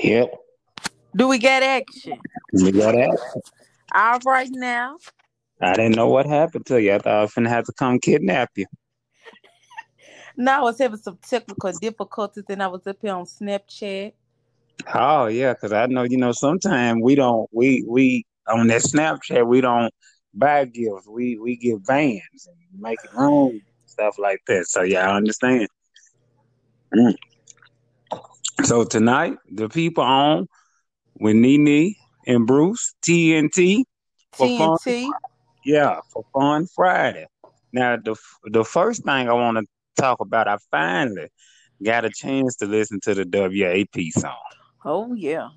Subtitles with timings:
[0.00, 0.34] Yep,
[1.16, 2.20] Do we get action?
[2.52, 3.42] we got that.
[3.94, 4.98] All right now.
[5.60, 6.94] I didn't know what happened to you.
[6.94, 8.66] I thought I was finna have to come kidnap you.
[10.36, 14.12] No, I was having some technical difficulties and I was up here on Snapchat.
[14.94, 19.48] Oh yeah, because I know you know sometimes we don't we we on that Snapchat
[19.48, 19.92] we don't
[20.32, 21.08] buy gifts.
[21.08, 24.66] We we give vans and make it room stuff like that.
[24.66, 25.66] So yeah, I understand.
[26.94, 27.16] Mm.
[28.64, 30.46] So tonight the people on
[31.14, 31.94] with Nene
[32.26, 33.84] and Bruce TNT
[34.32, 34.78] for fun.
[34.78, 35.10] TNT.
[35.64, 37.26] Yeah, for Fun Friday.
[37.72, 39.66] Now, the the first thing I want to
[40.00, 41.28] talk about, I finally
[41.82, 44.34] got a chance to listen to the WAP song.
[44.84, 45.48] Oh yeah.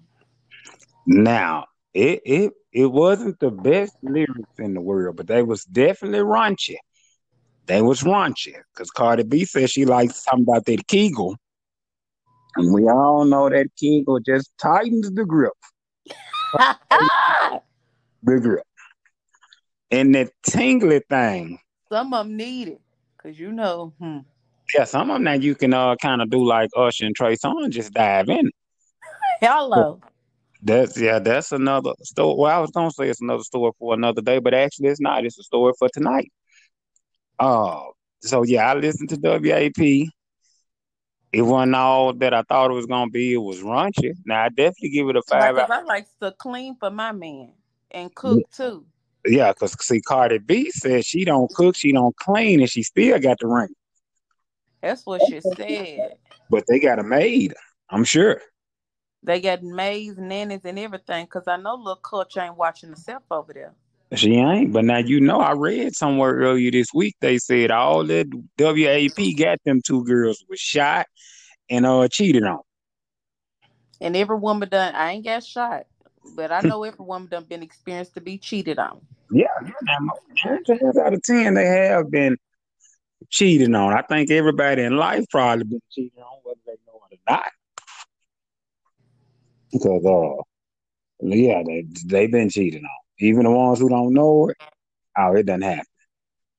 [1.07, 6.19] Now, it it it wasn't the best lyrics in the world, but they was definitely
[6.19, 6.77] raunchy.
[7.67, 11.37] They was raunchy because Cardi B said she likes something about that Kegel,
[12.55, 15.53] and we all know that Kegel just tightens the grip,
[16.57, 18.65] the grip,
[19.89, 21.59] and that tingly thing.
[21.89, 22.81] Some of them need it.
[23.21, 24.19] Cause you know, hmm.
[24.73, 27.35] Yeah, some of them that you can uh kind of do like Usher and Trey
[27.35, 28.49] Songz, just dive in.
[29.41, 29.99] Hello.
[30.63, 32.35] That's yeah, that's another story.
[32.37, 35.25] Well, I was gonna say it's another story for another day, but actually it's not.
[35.25, 36.31] It's a story for tonight.
[37.39, 37.81] Uh,
[38.21, 40.09] so yeah, I listened to WAP.
[41.33, 43.33] It wasn't all that I thought it was gonna be.
[43.33, 44.13] It was raunchy.
[44.25, 45.55] Now I definitely give it a Like, five.
[45.55, 47.53] 'cause out- I like to clean for my man
[47.91, 48.85] and cook too.
[49.25, 53.19] Yeah, because see, Cardi B said she don't cook, she don't clean, and she still
[53.19, 53.73] got the ring.
[54.81, 56.17] That's what she said.
[56.49, 57.53] But they got a maid,
[57.89, 58.41] I'm sure.
[59.23, 61.27] They got maids, nannies, and everything.
[61.27, 63.75] Cause I know little Kulture ain't watching herself over there.
[64.13, 64.73] She ain't.
[64.73, 68.27] But now you know, I read somewhere earlier this week they said all that
[68.59, 71.07] WAP got them two girls was shot
[71.69, 72.59] and uh cheated on.
[74.01, 74.95] And every woman done.
[74.95, 75.85] I ain't got shot,
[76.35, 79.01] but I know every woman done been experienced to be cheated on.
[79.31, 79.47] Yeah,
[80.43, 82.37] nine times out of ten they have been
[83.29, 83.93] cheated on.
[83.93, 87.51] I think everybody in life probably been cheated on, whether they know it or not.
[89.71, 90.43] Because uh,
[91.21, 93.00] yeah, they they've been cheated on.
[93.21, 94.57] Even the ones who don't know it,
[95.17, 95.85] oh, it doesn't happen.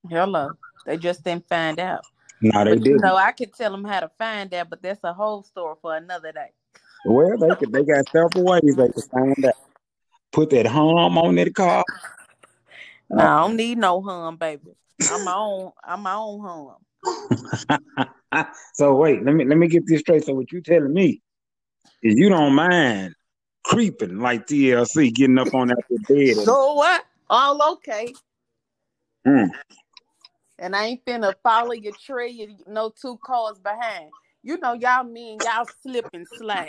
[0.09, 0.51] Hello.
[0.85, 2.05] They just didn't find out.
[2.41, 3.01] No, they didn't.
[3.01, 5.95] know, I could tell them how to find out, but that's a whole story for
[5.95, 6.51] another day.
[7.05, 9.53] Well, they could, they got several ways they could find out.
[10.31, 11.83] Put that hum on that car.
[13.09, 14.71] No, I don't need no hum, baby.
[15.11, 15.71] I'm my own.
[15.83, 16.77] I'm my own hum.
[18.73, 20.25] so wait, let me let me get this straight.
[20.25, 21.21] So what you telling me
[22.01, 23.13] is you don't mind
[23.63, 26.35] creeping like TLC, getting up on that bed.
[26.37, 27.03] So what?
[27.29, 28.13] All okay.
[29.25, 29.49] Mm.
[30.59, 32.29] And I ain't finna follow your trail.
[32.29, 34.09] You know, two cars behind.
[34.43, 36.67] You know, y'all mean y'all slip and slide.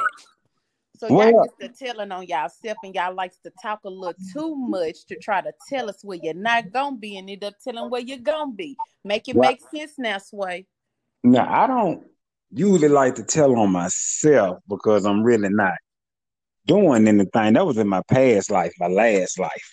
[0.97, 3.91] So y'all Well- gets to telling on y'all self, and y'all likes to talk a
[3.91, 7.43] little too much to try to tell us where you're not gonna be, and end
[7.45, 8.77] up telling where you're gonna be.
[9.05, 10.67] Make it Well- make sense now, Sway.
[11.25, 12.07] Now I don't
[12.53, 15.75] usually like to tell on myself because I'm really not
[16.67, 17.55] doing anything.
[17.55, 19.73] That was in my past life, my last life.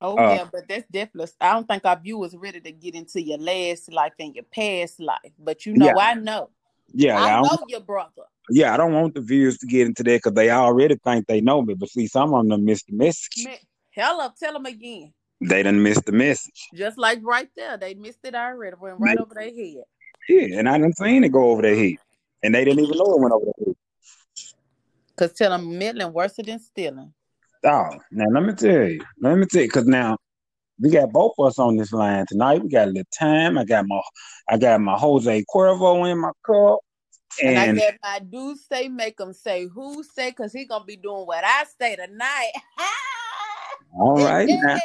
[0.00, 1.32] Oh Uh, yeah, but that's definitely.
[1.40, 5.00] I don't think our viewers ready to get into your last life and your past
[5.00, 5.32] life.
[5.38, 5.94] But you know, Yeah.
[5.98, 6.50] I know.
[6.92, 8.22] Yeah, I I know your brother.
[8.50, 11.40] yeah, I don't want the viewers to get into that because they already think they
[11.40, 11.74] know me.
[11.74, 13.44] But see, some of them missed the message.
[13.44, 13.56] Man,
[13.90, 15.12] hell up, tell them again.
[15.40, 16.68] They didn't miss the message.
[16.74, 18.76] Just like right there, they missed it already.
[18.80, 19.84] Went right over their head.
[20.28, 21.96] Yeah, and I done seen it go over their head,
[22.42, 23.75] and they didn't even know it went over their head.
[25.16, 27.12] Cause tell them meddling worse than stealing.
[27.64, 30.18] Oh, now let me tell you, let me tell you, because now
[30.80, 32.62] we got both of us on this line tonight.
[32.62, 33.56] We got a little time.
[33.56, 34.00] I got my,
[34.48, 36.80] I got my Jose Cuervo in my cup,
[37.42, 40.84] And, and I got my dude say, make him say who say, cause he gonna
[40.84, 42.52] be doing what I say tonight.
[43.98, 44.78] all right now,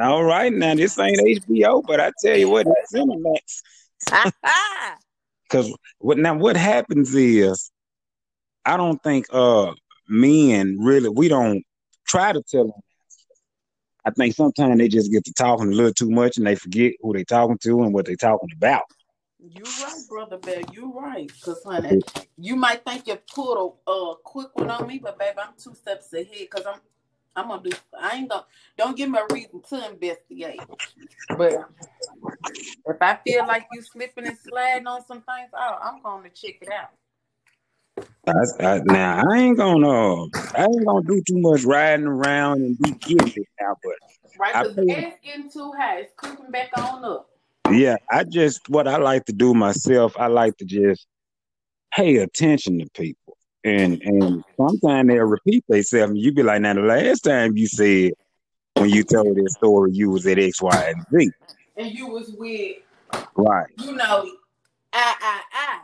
[0.00, 3.62] all right now, this ain't HBO, but I tell you what, it's Cinemax.
[5.48, 6.34] Because what now?
[6.34, 7.70] What happens is,
[8.66, 9.72] I don't think uh
[10.08, 11.64] men really we don't
[12.06, 12.80] try to tell them.
[14.04, 16.92] I think sometimes they just get to talking a little too much and they forget
[17.00, 18.82] who they talking to and what they talking about.
[19.38, 20.62] You right, brother Bear.
[20.72, 21.30] You right.
[21.40, 22.00] Cause honey,
[22.38, 25.74] you might think you pulled a uh, quick one on me, but baby, I'm two
[25.74, 26.50] steps ahead.
[26.50, 26.80] Cause I'm,
[27.34, 27.76] I'm gonna do.
[28.00, 28.46] I ain't gonna.
[28.76, 30.60] Don't give me a reason to investigate.
[31.36, 31.54] But
[32.86, 36.54] if I feel like you slipping and sliding on some things, oh, I'm gonna check
[36.62, 36.90] it out.
[38.28, 40.24] I, I, now I ain't gonna
[40.56, 43.92] I ain't gonna do too much riding around and be guilty now, but
[44.38, 44.52] Right?
[44.52, 46.00] Cause the feel- getting too high.
[46.00, 47.28] It's creeping back on up.
[47.70, 51.06] yeah, I just what I like to do myself, I like to just
[51.94, 53.36] pay attention to people.
[53.64, 56.10] and and sometimes they'll repeat themselves.
[56.10, 58.12] And you be like, now the last time you said
[58.74, 61.30] when you told this story, you was at X, Y, and Z,
[61.76, 62.76] and you was with
[63.36, 63.68] right.
[63.78, 64.30] You know,
[64.92, 65.80] I, I, I.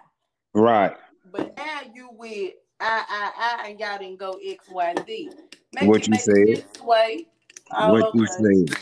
[0.54, 0.94] Right.
[1.32, 5.30] But now you with I, I, I, and y'all didn't go X, Y, Z.
[5.72, 6.64] Make what you said.
[6.84, 7.26] Way.
[7.70, 8.76] What you said.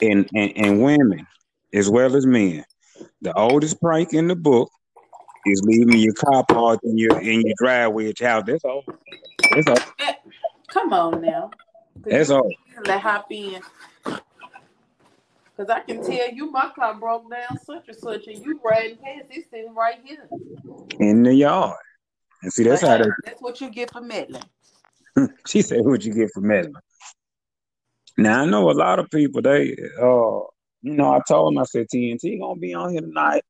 [0.00, 1.26] And, and and women
[1.74, 2.64] as well as men,
[3.20, 4.70] the oldest prank in the book
[5.46, 8.44] is leaving your car parked in your in your driveway at your house.
[8.46, 8.84] That's all.
[9.54, 9.78] That's all.
[10.00, 10.14] Eh,
[10.68, 11.50] come on now.
[12.02, 12.50] That's all.
[12.84, 13.62] Let hop in.
[15.56, 18.96] Cause I can tell you my car broke down such and such, and you riding
[18.96, 19.28] past.
[19.32, 20.28] this thing right here
[20.98, 21.76] in the yard.
[22.42, 23.04] And see, that's how they.
[23.24, 24.42] That's what you get for meddling.
[25.46, 26.74] she said, "What you get for meddling?"
[28.18, 29.42] Now I know a lot of people.
[29.42, 30.40] They, uh,
[30.82, 33.44] you know, I told them I said TNT gonna be on here tonight.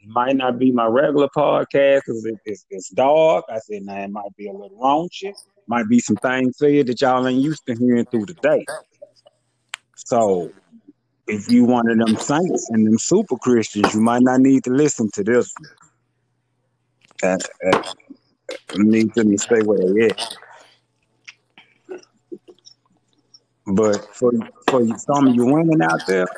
[0.00, 3.44] It might not be my regular podcast because it, it's, it's dark.
[3.48, 5.32] I said, "Now it might be a little raunchy.
[5.68, 8.64] Might be some things said that y'all ain't used to hearing through the day."
[9.94, 10.52] So
[11.26, 14.70] if you one of them saints and them super Christians, you might not need to
[14.70, 15.70] listen to this one.
[17.22, 17.38] Uh,
[17.72, 17.82] uh,
[18.76, 20.36] need to stay where they at.
[23.66, 24.32] But for
[24.68, 26.28] for some of you women out there,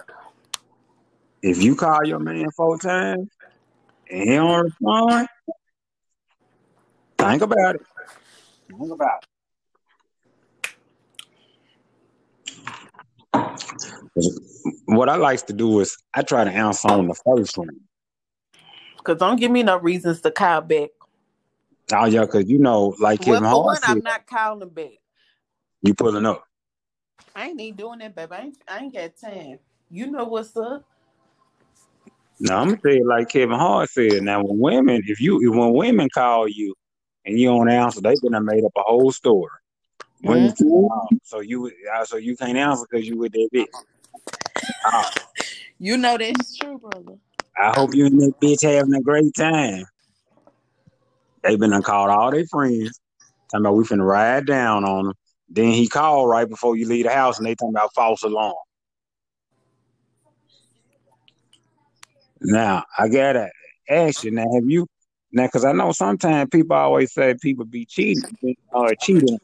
[1.43, 3.29] if you call your man four times
[4.11, 5.29] and he don't respond,
[7.19, 7.83] think about it.
[8.71, 9.29] Think about it
[14.87, 17.69] what I like to do is I try to answer on the first one.
[19.05, 20.91] Cause don't give me no reasons to call back.
[21.93, 24.99] Oh yeah, cause you know, like well, for one, I'm not calling back.
[25.83, 26.45] You pulling up?
[27.35, 28.33] I ain't even doing that, baby.
[28.33, 29.59] I ain't, I ain't got time.
[29.91, 30.85] You know what's up.
[32.41, 34.23] No, I'm gonna tell you like Kevin Hart said.
[34.23, 36.75] Now, when women, if you if when women call you
[37.25, 39.51] and you don't answer, they've been made up a whole story.
[40.25, 40.65] Mm-hmm.
[40.67, 41.71] you, so you
[42.05, 43.67] so you can't answer because you with that bitch.
[45.79, 47.19] You know that's true, brother.
[47.57, 49.85] I hope you and that bitch having a great time.
[51.43, 53.01] They been called all their friends,
[53.51, 55.15] talking about we finna ride down on them.
[55.49, 58.55] Then he called right before you leave the house, and they talking about false alarm.
[62.41, 63.51] Now I gotta
[63.89, 64.87] ask you now, have you
[65.33, 65.47] now?
[65.47, 69.39] Because I know sometimes people always say people be cheating or uh, cheating.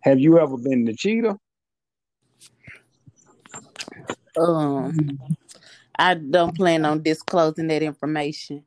[0.00, 1.36] Have you ever been the cheater?
[4.38, 5.18] Um,
[5.98, 8.64] I don't plan on disclosing that information.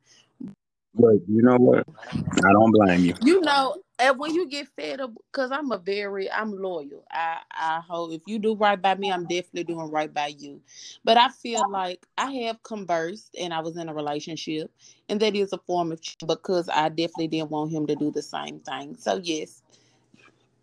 [0.95, 1.85] But you know what?
[2.07, 3.13] I don't blame you.
[3.21, 7.05] You know, and when you get fed up, because I'm a very, I'm loyal.
[7.11, 10.61] I, I hope if you do right by me, I'm definitely doing right by you.
[11.03, 14.71] But I feel like I have conversed, and I was in a relationship,
[15.09, 18.23] and that is a form of because I definitely didn't want him to do the
[18.23, 18.95] same thing.
[18.97, 19.61] So yes,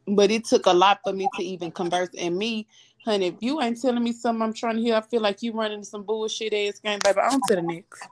[0.08, 2.66] but it took a lot for me to even converse, and me
[3.06, 5.52] honey, if you ain't telling me something I'm trying to hear, I feel like you
[5.52, 7.20] running some bullshit ass game, baby.
[7.20, 8.02] On to the next.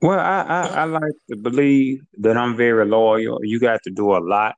[0.00, 3.38] Well, I, I, I like to believe that I'm very loyal.
[3.42, 4.54] You got to do a lot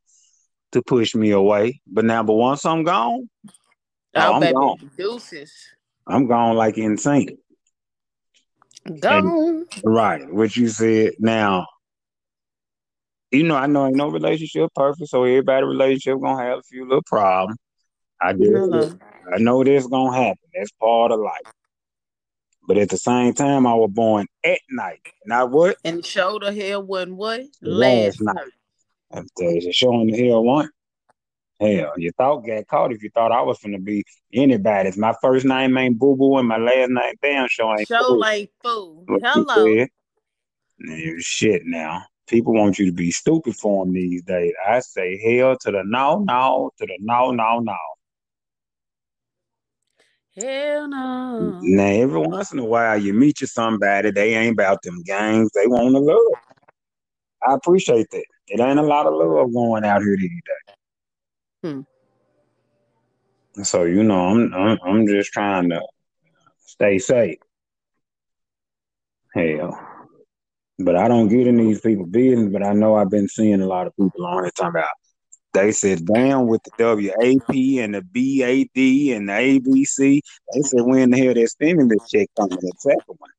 [0.73, 1.81] to push me away.
[1.87, 3.51] But now, but once I'm gone, oh,
[4.15, 4.91] oh I'm baby, gone.
[4.97, 5.53] deuces.
[6.07, 7.39] I'm gone like insane.
[9.01, 9.67] Gone.
[9.75, 10.33] And, right.
[10.33, 11.15] What you said.
[11.19, 11.67] Now,
[13.31, 16.85] you know, I know ain't no relationship perfect, so everybody relationship gonna have a few
[16.85, 17.59] little problems.
[18.21, 18.99] I did.
[19.33, 20.39] I know this gonna happen.
[20.55, 21.53] That's part of life.
[22.67, 25.00] But at the same time, I was born at night.
[25.27, 25.77] Not what?
[25.85, 27.41] And shoulder hair wasn't what?
[27.62, 28.35] Last, Last night.
[29.12, 29.27] night.
[29.37, 30.71] After showing the hair one.
[31.61, 34.97] Hell, you thought got caught if you thought I was gonna be anybody's.
[34.97, 38.25] My first name ain't Boo Boo and my last name damn show ain't Show fool.
[38.25, 39.07] ain't fool.
[39.23, 39.87] Hello.
[41.19, 42.05] Shit now.
[42.29, 44.55] People want you to be stupid for them these days.
[44.67, 47.77] I say hell to the no, no, to the no, no, no.
[50.37, 51.59] Hell no.
[51.63, 55.51] Now, every once in a while, you meet you somebody, they ain't about them gangs.
[55.53, 56.19] They want to love.
[57.47, 58.25] I appreciate that.
[58.49, 60.77] It ain't a lot of love going out here these days.
[61.65, 61.81] Hmm.
[63.63, 65.81] So you know, I'm, I'm I'm just trying to
[66.65, 67.39] stay safe.
[69.35, 69.79] Hell,
[70.79, 72.53] but I don't get in these people business.
[72.53, 74.89] But I know I've been seeing a lot of people on here talking about
[75.52, 80.21] they said down with the WAP and the BAD and the ABC.
[80.52, 83.30] They said when the hell that stimulus check coming the second one.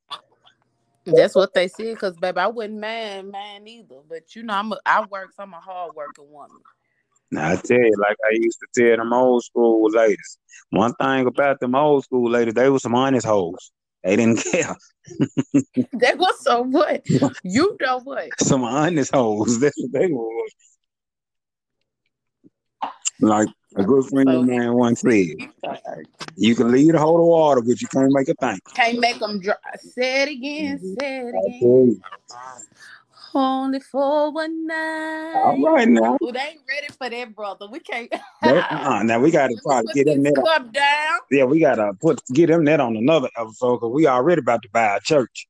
[1.06, 4.02] That's what they said, cause baby, I wouldn't mind man either.
[4.08, 6.62] But you know, I'm a, I work, so I'm a hard working woman.
[7.32, 10.38] Now I tell you, like I used to tell them old school ladies.
[10.70, 13.72] One thing about them old school ladies, they were some honest hoes.
[14.04, 14.76] They didn't care.
[15.94, 17.06] they was so what?
[17.44, 18.30] You know what?
[18.40, 19.60] Some honest hoes.
[19.60, 20.28] That's what they were.
[23.22, 25.28] Like a good friend of mine once said,
[26.36, 28.60] you can lead a hold of water, but you can't make a thing.
[28.74, 29.56] Can't make them dry.
[29.80, 30.78] Say it again.
[30.80, 30.94] Mm-hmm.
[31.00, 32.02] Say it again.
[33.34, 35.34] Only for one night.
[35.36, 36.18] All right now.
[36.20, 37.68] Well, they ain't ready for that, brother.
[37.72, 38.12] We can't.
[38.42, 39.04] That- uh-uh.
[39.04, 40.36] Now we gotta probably get them that.
[40.36, 41.20] cup down.
[41.30, 44.70] Yeah, we gotta put get them that on another episode because we already about to
[44.74, 45.48] buy a church.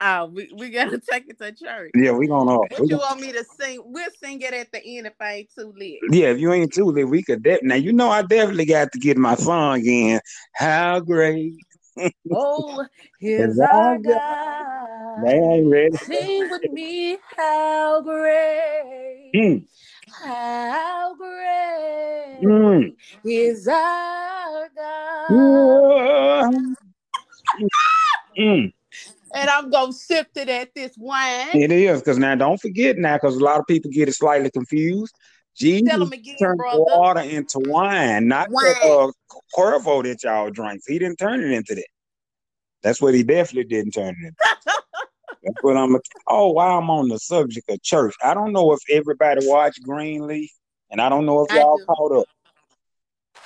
[0.00, 1.92] Oh, we, we gotta take it to church.
[1.94, 2.54] Yeah, we gonna.
[2.54, 3.82] Uh, What we you gonna want me to sing?
[3.84, 5.98] We'll sing it at the end if I ain't too lit.
[6.10, 7.42] yeah, if you ain't too lit, we could.
[7.42, 10.20] De- now you know I definitely got to get my song in.
[10.54, 11.54] How great
[12.30, 12.84] Oh,
[13.20, 15.24] here's Is our God.
[15.24, 15.96] They ain't ready.
[15.96, 19.66] Sing with me, how great, Mm,
[20.22, 22.92] how great mm,
[23.24, 25.30] is our God.
[25.30, 26.74] mm,
[28.38, 28.72] mm.
[29.36, 31.48] And I'm gonna sip to that this wine.
[31.60, 34.50] It is because now don't forget now because a lot of people get it slightly
[34.50, 35.14] confused.
[35.54, 36.84] Jesus again, turned brother.
[36.86, 38.74] water into wine, not Wine.
[38.82, 39.10] uh,
[39.56, 40.86] Cuervo that y'all drinks.
[40.86, 41.86] He didn't turn it into that.
[42.82, 44.34] That's what he definitely didn't turn it into.
[45.42, 45.96] That's what I'm.
[46.26, 50.50] Oh, while I'm on the subject of church, I don't know if everybody watched Greenleaf,
[50.90, 52.26] and I don't know if y'all caught up.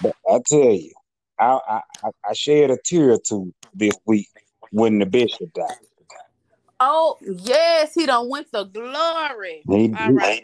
[0.00, 0.92] But I tell you,
[1.38, 4.28] I I, I- I shed a tear or two this week
[4.70, 5.66] when the bishop died.
[6.80, 9.62] Oh yes, he don't went to glory.
[9.68, 10.42] He, All right.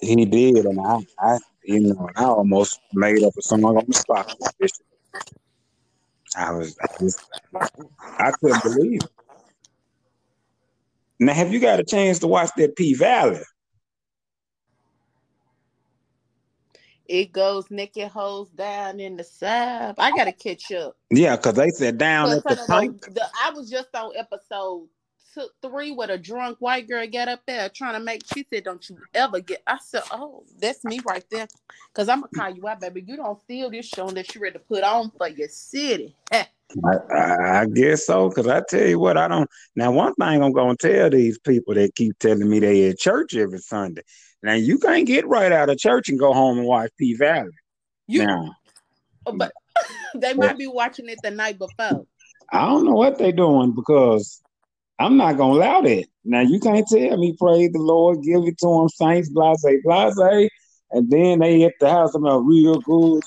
[0.00, 3.94] he, did, and I, I, you know, I almost made up a song on the
[3.94, 4.30] spot.
[4.30, 4.86] for the bishop.
[6.36, 7.18] I was, I was,
[8.18, 9.10] I couldn't believe it.
[11.20, 13.40] Now, have you got a chance to watch that P Valley?
[17.06, 19.96] It goes naked hoes down in the south.
[19.98, 20.96] I gotta catch up.
[21.10, 24.88] Yeah, because they said down at the of the- I was just on episode
[25.34, 28.22] two, three with a drunk white girl got up there trying to make.
[28.32, 31.46] She said, "Don't you ever get?" I said, "Oh, that's me right there."
[31.92, 33.04] Because I'm gonna call you out, baby.
[33.06, 36.16] You don't steal this show that you ready to put on for your city.
[36.84, 39.48] I, I, I guess so, because I tell you what, I don't.
[39.76, 43.36] Now, one thing I'm to tell these people that keep telling me they at church
[43.36, 44.02] every Sunday.
[44.44, 47.48] Now, you can't get right out of church and go home and watch P Valley.
[48.06, 48.52] you, Now,
[49.24, 49.52] oh, but
[50.14, 52.04] they might be watching it the night before.
[52.52, 54.42] I don't know what they're doing because
[54.98, 56.04] I'm not gonna allow that.
[56.26, 60.50] Now you can't tell me praise the Lord, give it to them, saints, blase, blase,
[60.90, 63.22] and then they at the house about real good,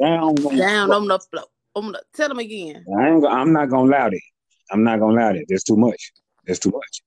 [0.00, 0.46] down, down.
[0.46, 0.96] on the Down floor.
[0.96, 1.44] on the floor.
[1.74, 2.86] On the, tell them again.
[2.98, 4.22] I ain't, I'm not gonna allow that.
[4.70, 5.44] I'm not gonna allow that.
[5.48, 6.12] There's too much.
[6.46, 7.02] There's too much.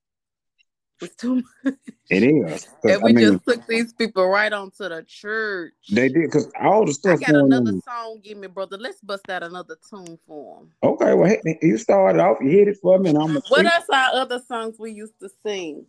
[1.00, 1.74] It's too much.
[2.08, 2.66] It is.
[2.84, 5.74] And we I mean, just took these people right onto the church.
[5.92, 7.18] they did because all the stuff.
[7.20, 7.82] I got another on.
[7.82, 8.20] song.
[8.22, 8.78] Give me, brother.
[8.78, 10.70] Let's bust out another tune for him.
[10.82, 12.38] Okay, well, hey, you started off.
[12.40, 13.34] You hit it for me, and I'm.
[13.48, 15.86] What else are other songs we used to sing?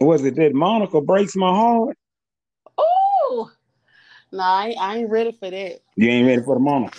[0.00, 1.96] Was it that Monica breaks my heart?
[2.78, 3.50] Oh,
[4.32, 5.80] no, I, ain't- I ain't ready for that.
[5.96, 6.98] You ain't ready for the Monica.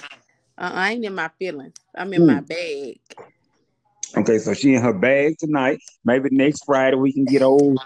[0.58, 1.74] Uh, I ain't in my feelings.
[1.96, 2.28] I'm in Hmm.
[2.28, 3.00] my bag.
[4.18, 5.80] Okay, so she in her bag tonight.
[6.04, 7.80] Maybe next Friday we can get old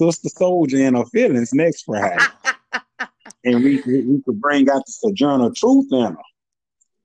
[0.00, 2.24] sister soldier in her feelings next Friday,
[3.44, 6.16] and we we, we could bring out the sojourner truth in her.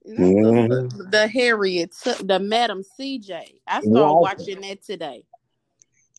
[0.05, 1.93] Not the, the Harriet,
[2.23, 3.59] the Madam CJ.
[3.67, 4.21] I started Walker.
[4.21, 5.23] watching that today.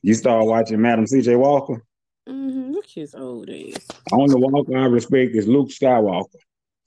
[0.03, 1.37] You start watching Madam C.J.
[1.37, 1.85] Walker.
[2.29, 2.73] Mm-hmm.
[2.73, 3.87] Look his old ass.
[4.13, 6.37] Only Walker I respect is Luke Skywalker.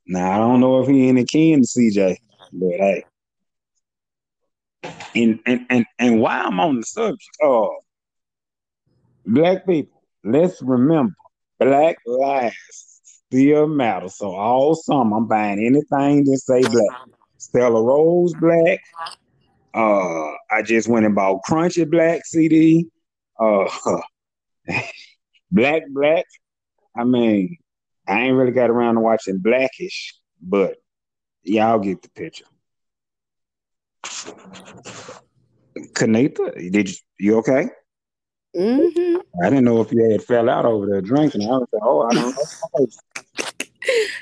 [0.07, 2.19] Now I don't know if he any kin to C.J.,
[2.51, 3.03] but hey.
[5.15, 7.69] And and and and while I'm on the subject of
[9.25, 11.13] black people, let's remember
[11.59, 12.55] black lives
[13.29, 14.09] still matter.
[14.09, 16.93] So all summer I'm buying anything that say black.
[17.37, 18.79] Stella Rosa black.
[19.73, 22.87] Uh I just went and bought Crunchy Black CD.
[23.39, 23.69] Uh
[25.51, 26.25] Black Black.
[26.95, 27.57] I mean,
[28.07, 30.77] I ain't really got around to watching Blackish, but
[31.43, 32.45] y'all get the picture.
[35.93, 37.69] Kanita, did you, you okay?
[38.55, 39.17] Mm-hmm.
[39.43, 41.43] I didn't know if you had fell out over there drinking.
[41.43, 42.35] I was like, oh, I don't
[42.79, 42.87] know.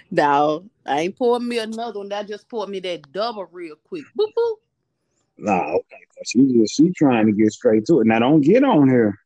[0.09, 2.11] No, I ain't poured me another one.
[2.11, 4.03] I just poured me that double real quick.
[4.17, 4.55] Boop boop.
[5.37, 5.97] Nah, okay.
[6.25, 8.07] She just she trying to get straight to it.
[8.07, 9.17] Now don't get on here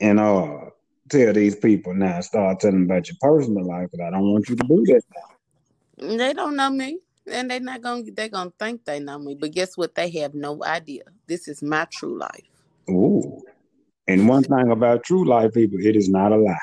[0.00, 0.70] and uh
[1.08, 4.48] tell these people now start telling them about your personal life, but I don't want
[4.48, 5.02] you to do that.
[5.14, 6.16] now.
[6.16, 9.52] They don't know me, and they're not gonna they're gonna think they know me, but
[9.52, 9.94] guess what?
[9.94, 11.02] They have no idea.
[11.26, 12.48] This is my true life.
[12.90, 13.42] Ooh.
[14.06, 16.56] And one thing about true life people, it is not a lie.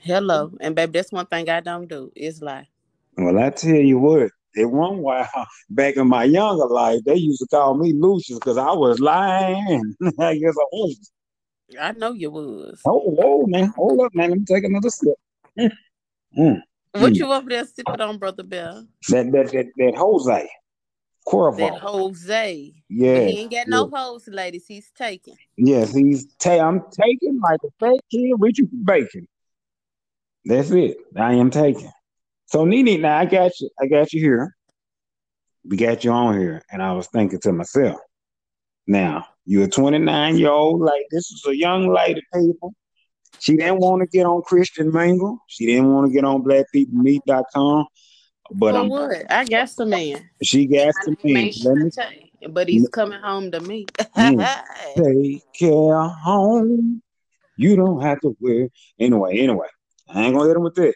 [0.00, 2.68] Hello, and baby, that's one thing I don't do is lie.
[3.16, 5.28] Well, I tell you what, It one while
[5.70, 9.94] back in my younger life, they used to call me Lucius because I was lying.
[10.18, 11.12] I guess I was.
[11.80, 12.80] I know you was.
[12.84, 13.72] Oh, whoa, man.
[13.76, 14.30] Hold up, man.
[14.30, 15.14] Let me take another sip.
[15.58, 15.70] Mm.
[16.38, 16.62] Mm.
[16.92, 17.16] What mm.
[17.16, 18.86] you over there sipping on, Brother Bill?
[19.08, 20.50] That that that, that Jose.
[21.26, 21.56] Cuervo.
[21.56, 22.72] That Jose.
[22.88, 23.20] Yeah.
[23.20, 24.66] He ain't got no hoes, ladies.
[24.66, 25.36] He's taking.
[25.56, 28.50] Yes, he's ta- I'm taking like a fat kid for
[28.84, 29.28] bacon.
[30.44, 30.96] That's it.
[31.16, 31.90] I am taking.
[32.46, 33.70] So Nene, now I got you.
[33.80, 34.54] I got you here.
[35.64, 38.00] We got you on here, and I was thinking to myself,
[38.88, 42.74] now you're a 29 year old like this is a young lady, people.
[43.40, 45.38] She didn't want to get on Christian Mingle.
[45.48, 47.86] She didn't want to get on BlackPeopleMeet.com.
[48.54, 49.30] But I'm what?
[49.30, 50.28] I guess the man.
[50.42, 51.52] She got the man.
[51.64, 53.86] Let me, but he's coming home to me.
[54.16, 57.02] Take care home.
[57.56, 58.68] You don't have to wear.
[58.98, 59.68] Anyway, anyway,
[60.08, 60.94] I ain't gonna hit him with that.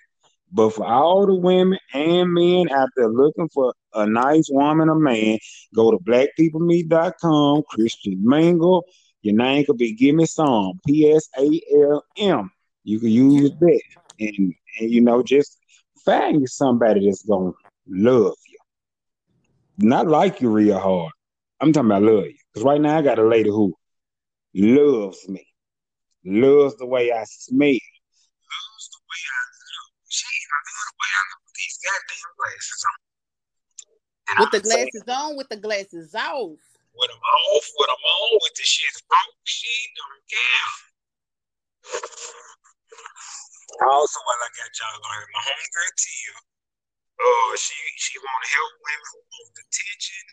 [0.52, 4.98] But for all the women and men out there looking for a nice woman or
[4.98, 5.38] man,
[5.74, 8.84] go to blackpeoplemeet.com, Christian Mingle.
[9.26, 12.48] Your name could be Give Me Some, P S A L M.
[12.84, 13.82] You can use that.
[14.20, 15.58] And, and you know, just
[16.04, 17.50] find somebody that's gonna
[17.88, 18.58] love you.
[19.78, 21.10] Not like you real hard.
[21.60, 22.36] I'm talking about love you.
[22.54, 23.74] Because right now I got a lady who
[24.54, 25.44] loves me,
[26.24, 29.92] loves the way I smell, loves the way I look.
[30.08, 32.98] She even the way I look with these goddamn glasses on.
[34.28, 36.65] And with I'm the glasses saying, on, with the glasses off.
[36.96, 39.68] With them off, with them on, with the shit broke, she
[40.00, 40.72] don't care.
[43.84, 46.36] Also, while I got y'all on here, my homegirl Tia,
[47.20, 50.24] uh, she she want to help women who want attention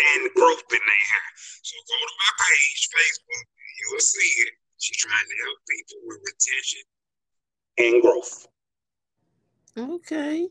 [0.00, 1.28] and growth in their hair.
[1.60, 3.46] So go to my page, Facebook,
[3.84, 4.52] you'll see it.
[4.78, 6.84] She's trying to help people with retention
[7.78, 8.48] and growth.
[9.76, 10.48] Okay.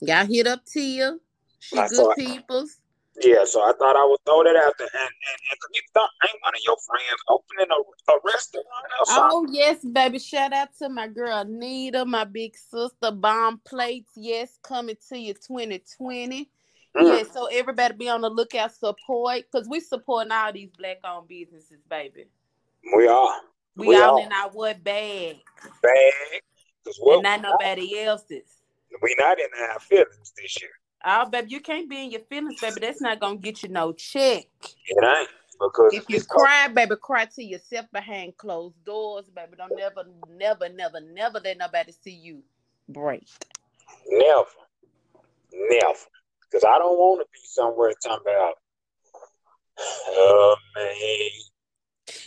[0.00, 1.18] Y'all hit up Tia.
[1.58, 2.78] She good peoples.
[3.20, 4.88] Yeah, so I thought I would throw that out there.
[4.92, 8.66] And, and, and you thought ain't one of your friends opening a, a restaurant?
[9.08, 10.18] Oh, yes, baby.
[10.20, 14.12] Shout out to my girl Nita, my big sister, Bomb Plates.
[14.14, 16.48] Yes, coming to you 2020.
[16.96, 17.18] Mm.
[17.18, 21.28] Yeah, so everybody be on the lookout, support, because we supporting all these black owned
[21.28, 22.26] businesses, baby.
[22.96, 23.40] We are.
[23.76, 24.26] We, we all are.
[24.26, 25.38] in our what bag?
[25.82, 26.42] Bag.
[26.86, 28.58] And not nobody else's.
[29.02, 30.70] We not in our feelings this year.
[31.04, 32.80] Oh, baby, you can't be in your feelings, baby.
[32.80, 34.46] That's not gonna get you no check.
[34.86, 35.28] It ain't
[35.60, 39.52] because if you cry, baby, cry to yourself behind closed doors, baby.
[39.56, 42.42] Don't never, never, never, never let nobody see you
[42.88, 43.28] break.
[44.08, 44.44] Never,
[45.52, 45.98] never,
[46.42, 48.54] because I don't want to be somewhere talking about.
[50.08, 51.30] Oh man.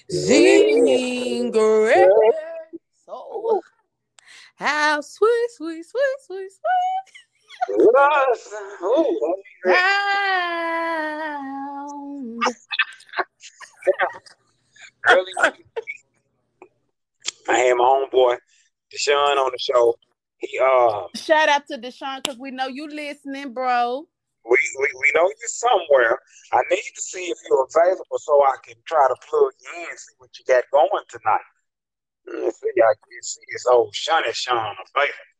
[0.10, 2.08] Singing great.
[3.06, 3.62] So,
[4.56, 7.31] how sweet, sweet, sweet, sweet, sweet.
[7.70, 8.54] Yes.
[15.10, 15.32] Early
[17.50, 18.36] I had my own boy
[18.94, 19.96] Deshaun on the show.
[20.38, 24.08] He uh shout out to Deshaun because we know you listening, bro.
[24.44, 26.20] We, we we know you somewhere.
[26.52, 29.90] I need to see if you're available so I can try to plug you in
[29.90, 31.46] and see what you got going tonight.
[32.28, 35.31] Let's see, I can see this old Shunny Sean available.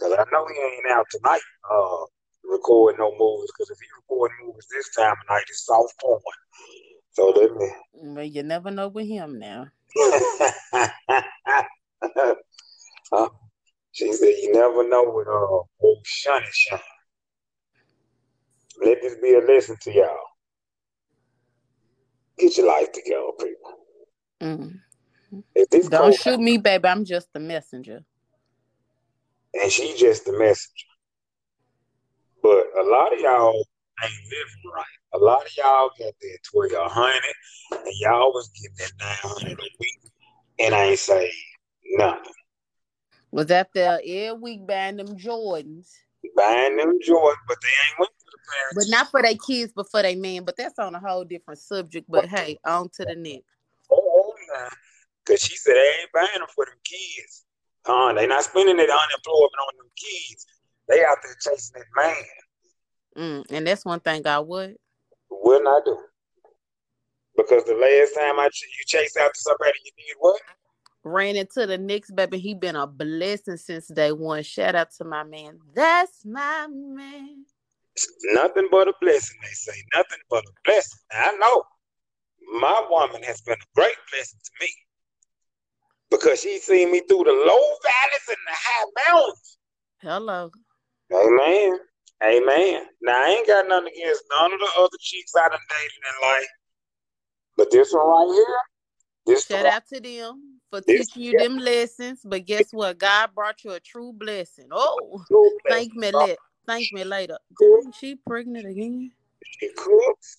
[0.00, 2.04] Cause I know he ain't out tonight, uh,
[2.44, 3.50] recording no movies.
[3.56, 6.20] Cause if he recording movies this time of night, it's soft porn.
[7.12, 7.70] So let me.
[8.14, 9.68] But you never know with him now.
[13.12, 13.28] uh,
[13.92, 16.78] she said, "You never know with uh, old Shunny Shine."
[18.84, 20.18] Let this be a lesson to y'all.
[22.38, 23.72] Get your life together, people.
[24.42, 25.88] Mm.
[25.88, 26.86] Don't shoot me, baby.
[26.86, 28.04] I'm just a messenger
[29.62, 30.86] and she just the messenger.
[32.42, 33.64] But a lot of y'all
[34.04, 34.84] ain't living right.
[35.14, 37.22] A lot of y'all got that twelve hundred,
[37.72, 40.12] and y'all was getting that nine hundred a week,
[40.58, 41.30] and I ain't say
[41.92, 42.32] nothing.
[43.30, 45.90] Was that the air week buying them Jordans?
[46.36, 48.74] Buying them Jordans, but they ain't went to the parents.
[48.74, 50.44] But not for their kids, but for their men.
[50.44, 52.06] But that's on a whole different subject.
[52.08, 53.44] But hey, on to the next.
[53.90, 54.68] Oh, oh nah.
[55.24, 57.45] Cause she said they ain't buying them for them kids.
[57.86, 60.46] Uh, they not spending that unemployment on them kids.
[60.88, 62.24] They out there chasing that man.
[63.16, 64.76] Mm, and that's one thing I would.
[65.30, 65.96] Would not do.
[67.36, 70.40] Because the last time I ch- you chase after somebody, you did what?
[71.04, 72.38] Ran into the Knicks, baby.
[72.38, 74.42] He been a blessing since day one.
[74.42, 75.58] Shout out to my man.
[75.74, 77.44] That's my man.
[78.24, 79.78] nothing but a blessing, they say.
[79.94, 80.98] Nothing but a blessing.
[81.12, 81.62] I know
[82.60, 84.68] my woman has been a great blessing to me
[86.10, 89.58] because she seen me through the low valleys and the high mountains.
[89.98, 90.50] Hello.
[91.12, 91.78] Amen.
[92.24, 92.82] Amen.
[93.02, 96.28] Now I ain't got nothing against none of the other chicks I done dated in
[96.28, 96.48] life.
[97.56, 98.56] But this one right here,
[99.26, 102.20] this Shout one, out to them for This- teaching you them lessons.
[102.24, 102.98] But guess what?
[102.98, 104.68] God brought you a true blessing.
[104.70, 106.28] Oh, true thank me uh, blessing.
[106.28, 106.40] later.
[106.66, 107.38] Thank me later.
[107.60, 109.12] Dang, she pregnant again.
[109.44, 110.38] She cooks.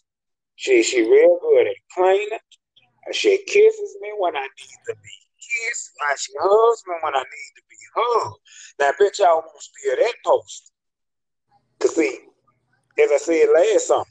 [0.55, 2.39] She she real good at cleaning.
[3.13, 5.09] She kisses me when I need to be
[5.47, 5.91] kissed.
[6.09, 8.39] And she hugs me when I need to be hugged.
[8.79, 10.71] Now, I bet y'all won't steal that post.
[11.79, 12.19] Cause see,
[12.99, 14.03] as I said last summer,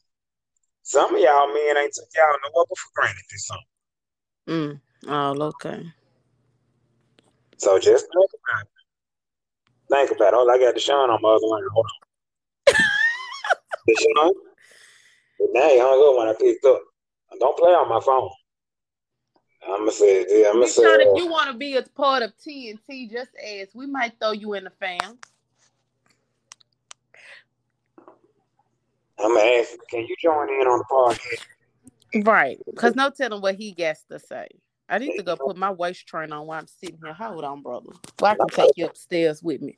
[0.82, 3.60] some of y'all men ain't took y'all no other for granted this summer.
[4.48, 4.80] Mm.
[5.08, 5.82] Oh, okay.
[7.58, 8.68] So just think about it.
[9.90, 10.36] Think about it.
[10.36, 11.62] Oh, I got Deshaun on my other line.
[11.72, 12.74] Hold on.
[13.88, 14.32] Deshaun?
[15.38, 16.80] But now he hung up when I picked up.
[17.40, 18.30] Don't play on my phone.
[19.68, 22.32] I'm gonna say, yeah, I'm gonna say, if you want to be a part of
[22.38, 23.74] TNT, just ask.
[23.74, 25.18] We might throw you in the fam.
[29.18, 32.24] I'm gonna ask, can you join in on the podcast?
[32.24, 32.58] Right.
[32.66, 34.46] Because no telling what he gets to say.
[34.88, 37.12] I need to go put my waist train on while I'm sitting here.
[37.12, 37.90] Hold on, brother.
[38.20, 39.76] Well, I can take you upstairs with me.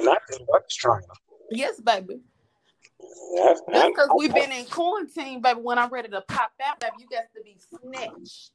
[0.00, 1.02] Not just what's trying.
[1.50, 2.20] Yes, baby.
[3.36, 7.06] That's, because we've been in quarantine, baby, when I'm ready to pop out, baby, you
[7.08, 8.50] got to be snatched.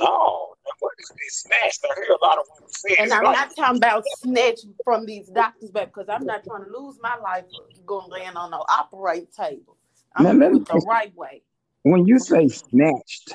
[0.00, 1.84] Oh, what is this smashed?
[1.84, 5.06] I hear a lot of women say And I'm like, not talking about snatched from
[5.06, 7.44] these doctors, baby, because I'm not trying to lose my life
[7.86, 9.76] going land on no operating table.
[10.16, 11.42] I'm Now, going to let do me- it the right way.
[11.82, 13.34] when you say snatched,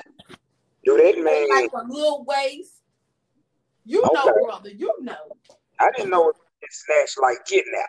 [0.84, 2.74] do that mean Like a little waist.
[3.86, 5.14] You know, brother, you know.
[5.80, 7.86] I didn't know it was snatched like kidnap.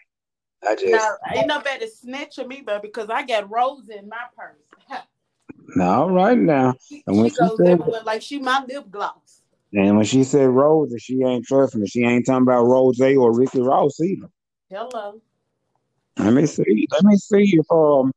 [0.68, 5.02] I just Now, ain't nobody snatching me, baby, because I got Rose in my purse.
[5.76, 6.76] no, all right now.
[7.08, 9.42] And when she she goes said- like she my lip gloss.
[9.74, 11.88] And when she said Rose, she ain't trusting me.
[11.88, 14.28] She ain't talking about Rose or Ricky Ross either.
[14.70, 15.22] Hello.
[16.18, 16.88] Let me see.
[16.92, 18.12] Let me see if um.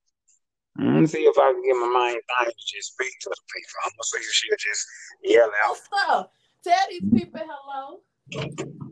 [0.76, 3.36] Let me see if I can get my mind thing to just speak to the
[3.54, 3.70] people.
[3.84, 4.86] I'm gonna see if she'll just
[5.22, 5.76] yell out.
[6.08, 6.32] Up?
[6.64, 8.00] Tell these people hello.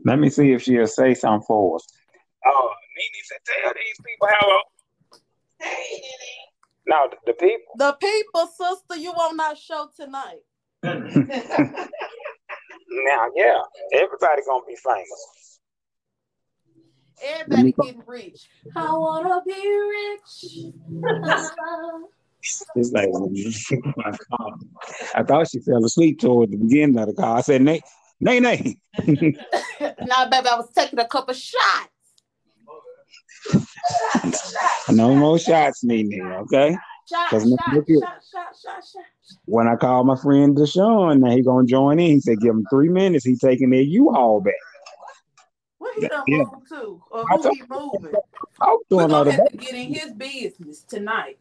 [0.05, 1.85] Let me see if she'll say something for us.
[2.45, 4.59] Oh, Nene said, tell these people hello.
[5.59, 6.53] Hey, Nene.
[6.87, 7.73] No, the, the people.
[7.77, 10.41] The people, sister, you on our show tonight.
[10.83, 10.99] now,
[13.35, 13.61] yeah,
[13.93, 15.59] everybody gonna be famous.
[17.23, 18.49] Everybody getting rich.
[18.75, 20.55] I wanna be rich.
[22.75, 23.07] It's like
[25.15, 27.37] I thought she fell asleep toward the beginning of the call.
[27.37, 27.81] I said, Nay,
[28.19, 28.77] Nay, Nay.
[29.07, 31.92] now, baby, I was taking a couple shots.
[34.91, 36.77] No more shots, Nene, okay?
[37.09, 38.83] Shot, shot, shot, shot.
[39.45, 42.11] When I called my friend Deshaun, now he gonna join in.
[42.11, 43.25] He said, give him three minutes.
[43.25, 44.53] He taking their U-Haul back.
[45.77, 46.37] What he done Yeah.
[46.37, 47.01] moved to?
[47.11, 48.11] Or I who he moving?
[48.61, 51.37] I was doing all gonna the have to get in his business tonight.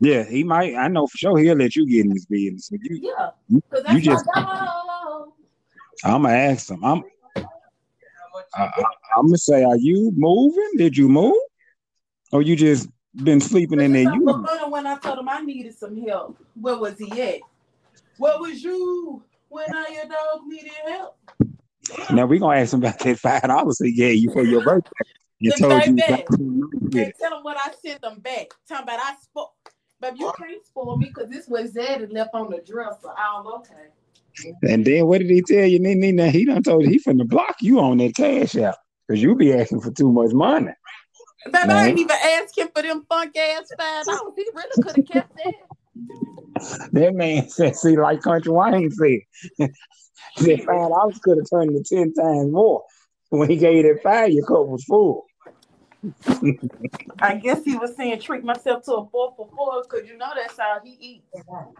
[0.00, 0.74] Yeah, he might.
[0.74, 2.68] I know for sure he'll let you get in his business.
[2.70, 3.30] You, Yeah.
[3.70, 4.24] Cause you just.
[6.04, 6.84] I'm gonna ask him.
[6.84, 7.02] I'm,
[8.54, 8.84] I, I,
[9.16, 10.70] I'm gonna say, are you moving?
[10.76, 11.34] Did you move,
[12.32, 14.02] or you just been sleeping in there?
[14.02, 16.36] You when I told him I needed some help.
[16.60, 17.40] Where was he at?
[18.18, 21.16] Where was you when I your dog needed help?
[22.10, 24.90] now we gonna ask him about that five dollars he gave you for your birthday.
[25.38, 28.48] You The told you And tell him what I sent them back.
[28.68, 29.52] Talking about I spoke.
[30.00, 33.08] But you can't spoil me because this was Zed left on the dresser.
[33.18, 34.52] All okay.
[34.62, 35.78] And then what did he tell you?
[35.78, 39.34] Now he done told you he finna block you on that cash out because you
[39.34, 40.72] be asking for too much money.
[41.52, 44.32] Baby, I ain't even ask him for them funk ass five dollars.
[44.36, 46.90] He really could have kept that.
[46.92, 49.20] That man said, see, like Country Wayne said,
[50.38, 52.84] that five dollars could have turned to ten times more.
[53.30, 55.26] When he gave you that five, your cup was full.
[57.20, 60.30] I guess he was saying treat myself to a four for four because you know
[60.34, 61.26] that's how he eats.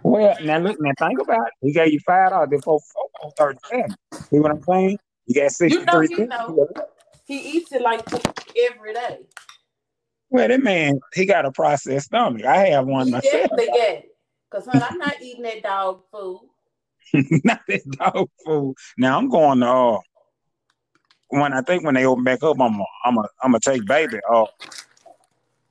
[0.02, 1.52] Well, now look, now think about it.
[1.60, 3.94] He gave you five dollars, then four four on thirty-seven.
[4.30, 4.98] See what I'm saying?
[5.26, 6.08] You got You know sixty-three.
[6.08, 6.30] he cents.
[6.30, 6.68] know.
[7.26, 9.18] He eats it like every day.
[10.36, 12.44] Well, that man, he got a processed stomach.
[12.44, 13.42] I have one He myself.
[13.50, 14.02] definitely got.
[14.50, 16.40] Cause honey, I'm not eating that dog food.
[17.44, 18.74] Not that dog food.
[18.98, 19.98] Now I'm going to uh,
[21.28, 23.84] when I think when they open back up, I'm a, I'm a, I'm gonna take
[23.86, 24.50] baby off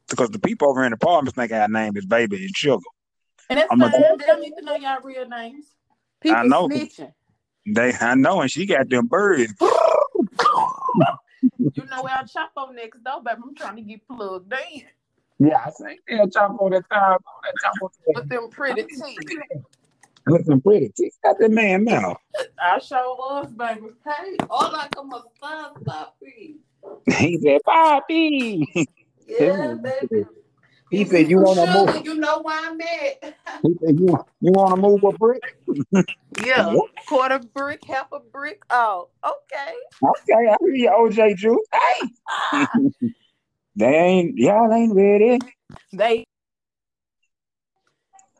[0.09, 2.81] because the people over in the apartments think our name is Baby and Sugar.
[3.49, 3.93] And that's I'm fine.
[3.93, 5.65] a- They don't need to know y'all real names.
[6.21, 6.67] People I know.
[6.67, 7.13] snitching.
[7.67, 9.53] They, I know, and she got them birds.
[11.59, 13.41] You know where I chop on next door, baby.
[13.43, 17.17] I'm trying to get plugged in Yeah, I think they'll chop on that time.
[17.43, 19.39] That chop on with them pretty teeth.
[20.27, 21.17] With some pretty teeth.
[21.23, 22.17] Got that man now.
[22.61, 23.87] I sure was, baby.
[24.03, 26.57] Hey, all like a mustard puppy.
[27.17, 27.61] He said.
[29.27, 30.25] Yeah, Yeah, baby.
[30.95, 33.35] He If said, "You want to move?" You know why I'm at.
[33.63, 35.43] He said, "You you want to move a brick?"
[36.41, 36.89] Yeah, What?
[37.05, 38.63] quarter brick, half a brick.
[38.69, 39.73] Oh, okay.
[40.01, 41.61] Okay, I hear you, OJ Drew.
[41.73, 42.63] Hey,
[43.75, 45.39] they ain't y'all ain't ready.
[45.91, 46.23] they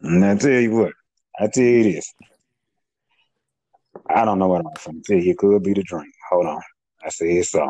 [0.01, 0.93] And I tell you what,
[1.37, 2.13] I tell you this.
[4.09, 5.31] I don't know what I'm gonna tell you.
[5.31, 6.13] It could be the drink.
[6.29, 6.61] Hold on.
[7.03, 7.69] I see said so.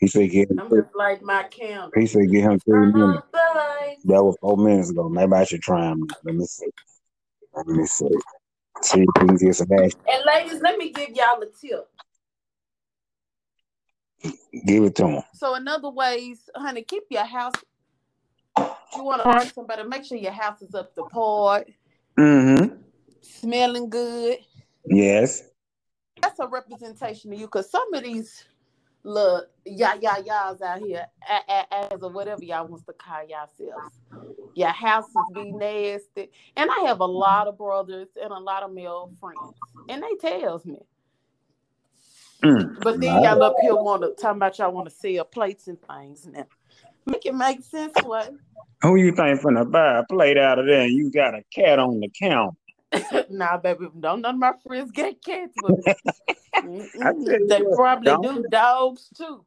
[0.00, 0.58] He said get him.
[0.58, 1.90] I'm just like my candle.
[1.94, 3.18] He said get him three minutes.
[3.18, 4.02] off the lights.
[4.04, 5.08] That was four minutes ago.
[5.08, 6.06] Maybe I should try him.
[6.24, 6.70] Let me see.
[7.54, 8.08] Let me see.
[8.82, 10.00] See if we can get some action.
[10.08, 11.86] And ladies, let me give y'all a tip.
[14.66, 15.22] Give it to him.
[15.34, 17.52] So in other ways, honey, keep your house.
[18.58, 21.64] You want to learn somebody, make sure your house is up to par,
[22.18, 22.74] Mm-hmm.
[23.22, 24.38] smelling good.
[24.86, 25.44] Yes.
[26.20, 28.44] That's a representation of you, cause some of these
[29.02, 31.06] little ya ya ya's out here,
[31.70, 33.94] as or whatever y'all wants to call yourselves,
[34.54, 36.30] your houses be nasty.
[36.56, 39.38] And I have a lot of brothers and a lot of male friends,
[39.88, 40.78] and they tells me.
[42.42, 42.80] Mm.
[42.80, 45.78] But then y'all up here want to talk about y'all want to sell plates and
[45.82, 46.46] things now.
[47.06, 48.32] Make it make sense, what?
[48.82, 51.78] Who you think finna buy a plate out of there and you got a cat
[51.78, 52.56] on the counter?
[53.30, 55.46] nah, baby, don't none of my friends get you
[57.48, 59.44] they probably do dogs too.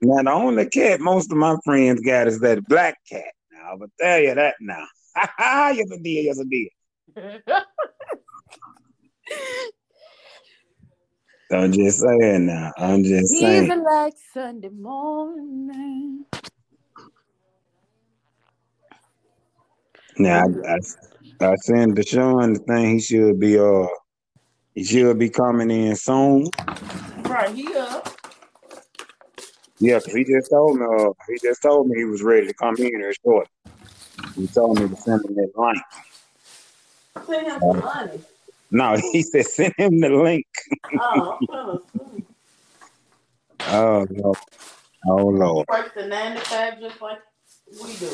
[0.00, 3.32] Now the only cat most of my friends got is that black cat.
[3.52, 4.84] Now, but tell you that now.
[5.16, 5.72] Ha ha!
[5.74, 6.24] Yes, I did.
[6.24, 6.68] Yes, I did.
[11.50, 12.72] I'm just saying now.
[12.76, 13.64] I'm just saying.
[13.64, 16.24] Even like Sunday morning.
[20.18, 20.78] Now I, I,
[21.40, 22.94] I sent Deshaun the thing.
[22.94, 23.86] He should be uh,
[24.74, 26.46] he should be coming in soon.
[27.24, 28.02] Right here.
[29.80, 30.84] Yeah, 'cause he just told me.
[30.84, 33.48] Uh, he just told me he was ready to come in here short.
[34.34, 35.82] He told me to send him that link.
[37.26, 38.20] Send him some money.
[38.70, 40.46] No, he said send him the link.
[41.00, 41.38] Oh.
[43.70, 44.38] Oh Lord.
[45.06, 45.66] Oh Lord.
[45.68, 47.18] Work the 95 just like
[47.82, 48.10] we do.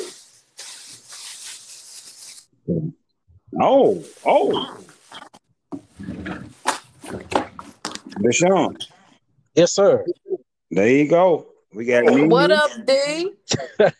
[3.60, 4.78] Oh, oh.
[8.20, 8.76] Deshaun,
[9.54, 10.04] Yes, sir.
[10.70, 11.46] there you go.
[11.72, 12.26] We got me.
[12.26, 13.32] What up, D?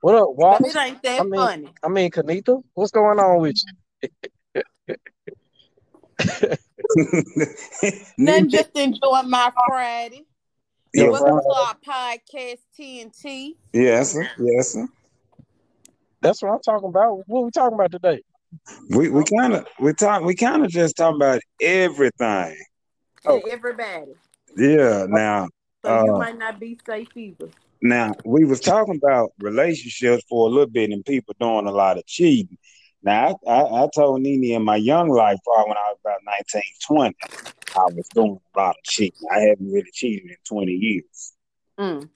[0.00, 0.60] What up, Walt?
[0.66, 1.68] It ain't that I mean- funny.
[1.84, 3.54] I mean, Kanita, what's going on with
[4.04, 4.94] you?
[8.18, 10.24] Nothing, just enjoying my Friday.
[10.92, 11.46] Yeah, Welcome Friday.
[11.46, 11.76] to our
[12.18, 13.54] podcast, TNT.
[13.72, 14.28] yes, sir.
[14.40, 14.88] Yes, sir.
[16.22, 17.22] That's what I'm talking about.
[17.26, 18.22] What we talking about today?
[18.90, 22.56] We we kind of we talk we kind of just talk about everything.
[23.26, 23.40] Oh.
[23.50, 24.12] Everybody.
[24.56, 25.06] Yeah.
[25.08, 25.48] Now
[25.84, 27.48] So you Uh, might not be safe either.
[27.80, 31.98] now we was talking about relationships for a little bit and people doing a lot
[31.98, 32.58] of cheating.
[33.02, 36.20] Now I, I, I told Nene in my young life, probably when I was about
[36.24, 37.14] 19, 20,
[37.74, 39.26] I was doing a lot of cheating.
[39.30, 41.32] I haven't really cheated in 20 years.
[41.80, 42.08] Mm.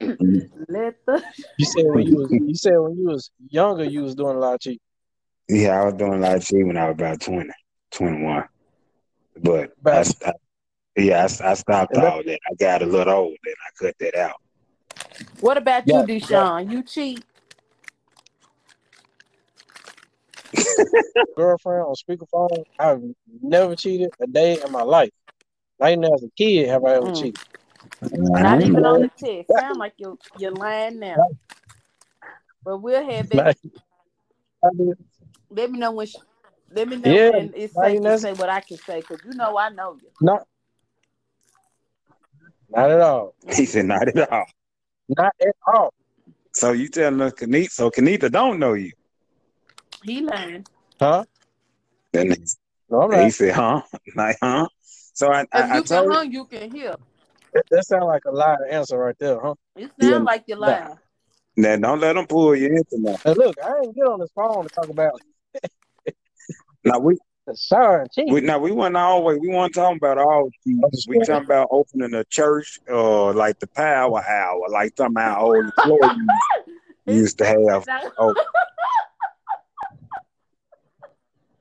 [0.00, 0.50] Mm.
[0.68, 1.22] Let the
[1.58, 4.38] You said when you was you said when you was younger, you was doing a
[4.38, 4.78] lot of cheating.
[5.48, 7.50] Yeah, I was doing a lot of cheating when I was about 20,
[7.90, 8.44] 21.
[9.42, 10.34] But I, About- st-
[10.96, 12.38] yeah, I, I stopped And all that.
[12.50, 14.36] I got a little old and I cut that out.
[15.40, 16.70] What about Yeah, you, Deshaun?
[16.70, 17.24] You cheat?
[21.36, 22.64] Girlfriend on speakerphone.
[22.78, 23.02] I've
[23.42, 25.10] never cheated a day in my life.
[25.78, 27.16] Not even as a kid have I ever Mm.
[27.20, 27.40] cheated.
[28.02, 29.52] Not even on the text.
[29.52, 31.28] Sound like you're you're lying now.
[32.64, 33.34] But we'll have it.
[33.34, 33.58] Like,
[35.50, 36.06] Let me know when.
[36.06, 36.18] She,
[36.72, 39.18] let me know Yeah, when it's not safe to say what I can say, because
[39.24, 40.08] you know I know you.
[40.20, 40.46] not,
[42.68, 43.34] not at all.
[43.52, 44.46] He said, not at all.
[45.08, 45.92] Not at all.
[46.52, 48.92] So you telling us Kanita, so Kanita don't know you.
[50.02, 50.64] He lying.
[51.00, 51.24] Huh?
[52.12, 52.34] Then
[52.88, 53.82] No, I'm he said, huh?
[54.14, 54.68] Like, huh?
[55.12, 56.96] So I, If I, I you told can hung, you can hear.
[57.52, 59.54] That, that sounds like a lie answer right there, huh?
[59.76, 60.18] It sound Yeah.
[60.18, 60.98] like you're lying.
[61.56, 63.18] now don't let them pull you into that.
[63.24, 65.20] And look, I ain't get on this phone to talk about
[66.84, 67.18] Now we,
[67.52, 71.06] sorry we now we weren't always we weren't talking about all cheats.
[71.08, 75.56] We talking about opening a church or like the power hour, like talking about old
[75.64, 76.10] employees
[77.06, 77.86] used to have
[78.18, 78.34] oh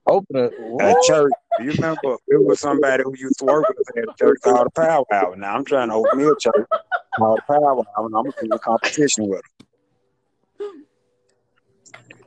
[0.10, 0.54] Open it.
[0.82, 1.34] a church.
[1.60, 4.68] You remember it was somebody who used to work with us at a church called
[4.68, 5.36] the Power Hour.
[5.36, 6.68] Now I'm trying to open me a church
[7.18, 9.42] called the Power Hour, and I'm gonna be in competition with
[10.60, 10.86] them.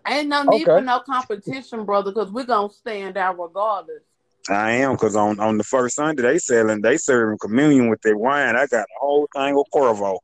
[0.07, 0.79] Ain't no need Okay.
[0.79, 4.03] for no competition, brother, because we're gonna stand out regardless.
[4.51, 8.17] I am because on, on the first Sunday they selling they serving communion with their
[8.17, 8.57] wine.
[8.57, 10.19] I got a whole thing of Cuervo.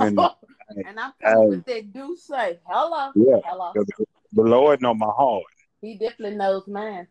[0.00, 0.18] And
[0.86, 1.64] And I'm coming Hey.
[1.66, 2.58] with do say.
[2.66, 3.12] Hello.
[3.14, 3.40] Yeah.
[3.44, 3.72] Hello.
[3.74, 3.84] The,
[4.32, 5.44] the Lord know my heart.
[5.84, 7.06] He definitely knows mine.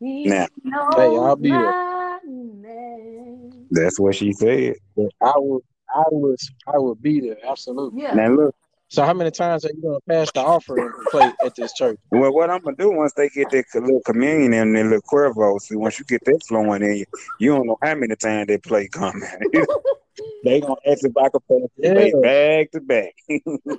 [0.00, 0.46] He Now.
[0.64, 1.72] knows Hey, I'll be here.
[1.72, 3.66] my name.
[3.70, 4.74] That's what she said.
[5.20, 5.62] I would,
[5.94, 7.36] I would, I would be there.
[7.48, 8.02] Absolutely.
[8.02, 8.14] Yeah.
[8.14, 8.54] Now look,
[8.88, 11.98] So how many times are you gonna pass the offering plate at this church?
[12.10, 15.60] well, what I'm gonna do once they get that little communion and that little Cuervo,
[15.60, 17.04] see, once you get that flowing in you,
[17.38, 19.22] you don't know how many times that play coming.
[20.44, 21.92] they gonna ask if I can pass Yeah.
[21.92, 23.14] it back to back.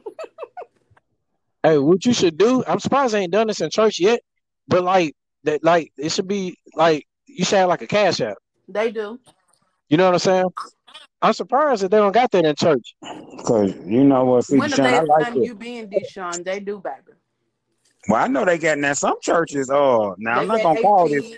[1.63, 2.63] Hey, what you should do?
[2.67, 4.19] I'm surprised they ain't done this in church yet,
[4.67, 8.37] but like that, like it should be like you should have like a cash app.
[8.67, 9.19] They do.
[9.87, 10.45] You know what I'm saying?
[11.21, 12.95] I'm surprised that they don't got that in church.
[13.45, 15.45] Cause you know what, see, when the Sean, I last like time it.
[15.45, 17.17] you been Deshaun, they do, baby.
[18.09, 19.69] Well, I know they got now some churches.
[19.69, 21.37] Oh, now I'm not gonna call this.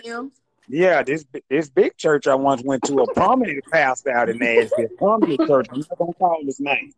[0.68, 4.88] Yeah, this this big church I once went to, a prominent pastor out in Nashville,
[4.98, 5.66] prominent church.
[5.70, 6.92] I'm not gonna call his name,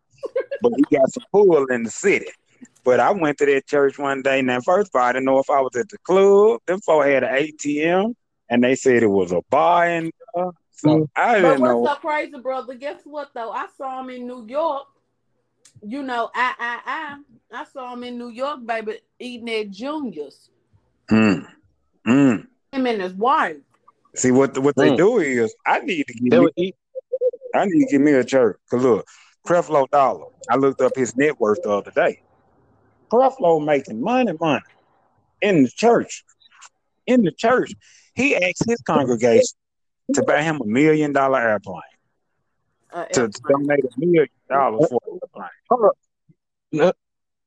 [0.62, 2.26] but he got some pool in the city.
[2.88, 4.40] But I went to that church one day.
[4.40, 6.60] Now, first of all, I didn't know if I was at the club.
[6.66, 8.14] Them folk had an ATM,
[8.48, 10.46] and they said it was a bar and there.
[10.70, 11.84] So I But didn't what's know.
[11.84, 12.72] so crazy, brother?
[12.72, 13.50] Guess what though?
[13.50, 14.86] I saw him in New York.
[15.82, 16.80] You know, I I
[17.52, 20.48] I I saw him in New York, baby, eating at Junior's.
[21.10, 21.46] Mm,
[22.06, 22.46] mm.
[22.72, 23.58] Him and his wife.
[24.14, 24.96] See what what they Mm.
[24.96, 26.74] do is I need to They give me eat.
[27.54, 28.56] I need to give me a church.
[28.70, 29.06] Cause look,
[29.46, 30.24] Creflo Dollar.
[30.48, 32.22] I looked up his net worth the other day.
[33.10, 34.62] Creflo making money, money
[35.42, 36.24] in the church.
[37.06, 37.72] In the church,
[38.14, 39.56] he asked his congregation
[40.14, 41.80] to buy him a million dollar airplane.
[42.92, 43.66] Uh, To airplane.
[43.66, 45.90] donate a million dollars for an airplane.
[46.72, 46.92] Now,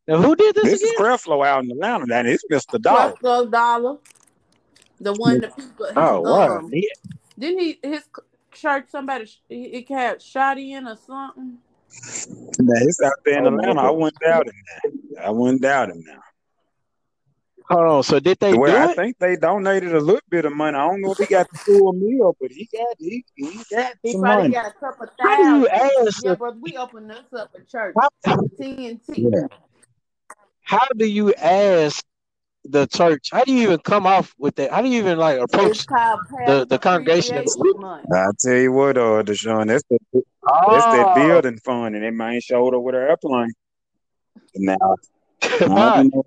[0.08, 1.00] now who did this, This is?
[1.00, 2.06] Creflo out in Atlanta.
[2.08, 2.82] That is Mr.
[2.82, 3.14] Dollar.
[3.14, 3.98] Creflo Dollar.
[5.00, 5.88] The one that people.
[5.96, 6.58] Oh wow.
[6.60, 6.92] um, He-
[7.38, 8.04] Didn't he his
[8.52, 11.58] church somebody sh- he, he had shot in or something?
[12.60, 13.82] Now it's out there in Oh, Atlanta.
[13.82, 13.96] I okay.
[13.98, 14.54] wouldn't doubt him
[15.16, 15.22] now.
[15.24, 16.20] I wouldn't doubt him now.
[17.70, 18.04] Hold on.
[18.04, 18.96] So did they well, do I it?
[18.96, 20.78] think they donated a little bit of money.
[20.78, 23.94] I don't know if he got the full meal, but he got he, he got
[24.04, 24.54] He some probably money.
[24.54, 26.24] got a couple How do you ask?
[26.26, 27.96] Yeah, a- we opened this up at church.
[28.26, 29.00] How, TNT.
[29.32, 29.48] Yeah.
[30.64, 32.04] how do you ask
[32.64, 33.30] the church?
[33.32, 34.72] How do you even come off with that?
[34.72, 37.38] How do you even like approach called the the congregation?
[37.38, 40.00] and Appreciation I tell you what, uh, Deshaun, that's the
[40.72, 43.52] that's that Oh, building fund, and that man showed up with an airplane.
[44.56, 44.76] Now,
[45.44, 45.96] I right.
[45.96, 46.24] don't know.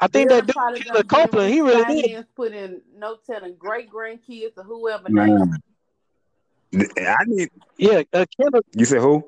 [0.00, 2.26] I think Bill that dude, probably Killer done Copeland, he really did.
[2.34, 5.38] put in no telling great grandkids or whoever name.
[6.72, 7.48] Man, I need.
[7.76, 8.64] Yeah, uh, Kenneth.
[8.74, 9.24] You said who?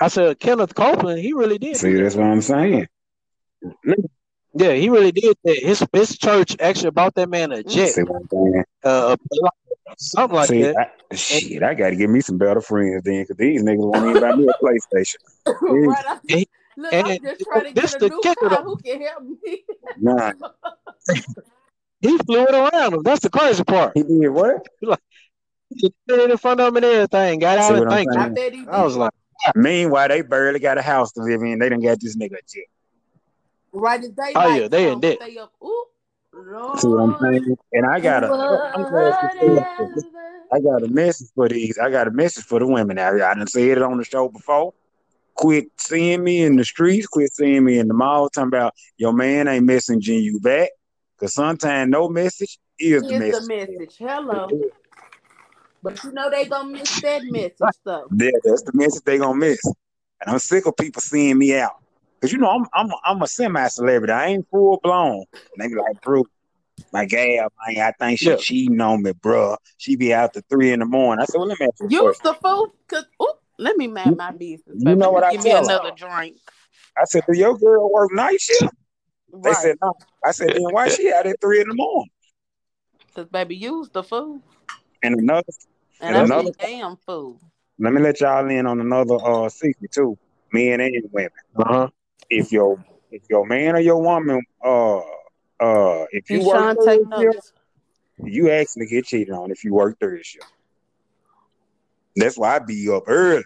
[0.00, 1.20] I said Kenneth Copeland.
[1.20, 1.76] He really did.
[1.76, 2.86] See, that's what I'm saying.
[4.58, 5.58] Yeah, he really did that.
[5.58, 8.64] His his church actually bought that man a jet, See what I'm saying?
[8.82, 9.16] uh,
[9.98, 10.76] something like See, that.
[11.12, 14.08] I, shit, I got to get me some better friends then, because these niggas won't
[14.10, 15.16] even buy me a PlayStation.
[15.86, 16.04] right.
[16.08, 18.58] I, And- look, and I'm just trying to this get a the new kicker, car.
[18.58, 18.64] though.
[18.64, 19.64] Who can help me?
[20.00, 20.32] Nah,
[22.00, 23.02] He flew it around him.
[23.02, 23.92] That's the crazy part.
[23.94, 24.66] he did what?
[24.80, 27.38] He did it in front of him and everything.
[27.40, 28.34] Got out what and I'm I him.
[28.34, 28.68] bet he did.
[28.68, 29.12] I was like,
[29.54, 31.58] Meanwhile, they barely got a house to live in.
[31.58, 32.64] They didn't got this nigga a jet.
[33.78, 35.18] Right as they Oh, like yeah, they in song, debt.
[35.22, 35.52] Stay up.
[35.62, 35.84] Ooh,
[36.32, 36.80] Lord.
[36.80, 37.56] See what I'm saying?
[37.72, 38.32] And I got a,
[38.74, 40.04] I'm glad you.
[40.50, 41.78] I got a message for these.
[41.78, 43.24] I got a message for the women out here.
[43.24, 44.72] I done said it on the show before.
[45.34, 47.06] Quit seeing me in the streets.
[47.06, 48.28] Quit seeing me in the mall.
[48.28, 50.70] Talking about your man ain't messaging you back.
[51.18, 53.46] Cause sometimes no message is the message.
[53.46, 53.96] the message.
[53.98, 54.48] Hello.
[55.82, 58.08] But you know they gonna miss that message though.
[58.16, 59.60] Yeah, that's the message they gonna miss.
[59.64, 61.76] And I'm sick of people seeing me out.
[62.20, 64.12] Cause you know I'm I'm I'm a semi celebrity.
[64.12, 65.24] I ain't full blown.
[65.54, 66.24] And they be like, bro,
[66.92, 68.36] my gal, man, I think she Yeah.
[68.36, 69.56] cheating on me, bro.
[69.76, 71.22] She be out to three in the morning.
[71.22, 72.72] I said, well, let me ask you Use the food.
[72.88, 74.76] Cause ooh, let me mind my business.
[74.78, 75.74] You know what I Give me tell her?
[75.74, 76.36] another drink.
[76.96, 78.72] I said, do your girl work night shift?
[79.44, 79.92] They said no.
[80.24, 82.10] I said, then why she out at three in the morning?
[83.14, 84.42] Cause baby, use the food.
[85.02, 85.42] And another,
[86.00, 87.38] And And another- mean damn food.
[87.78, 90.16] let me let y'all in on another uh secret too,
[90.52, 91.30] men and women.
[91.56, 91.88] uh-huh.
[92.30, 96.84] If your if your man or your woman uh uh if you work Deshaun, third
[96.84, 97.52] take shift, notes.
[98.18, 100.46] you actually get cheated on if you work third shift.
[102.16, 103.44] That's why I be up early.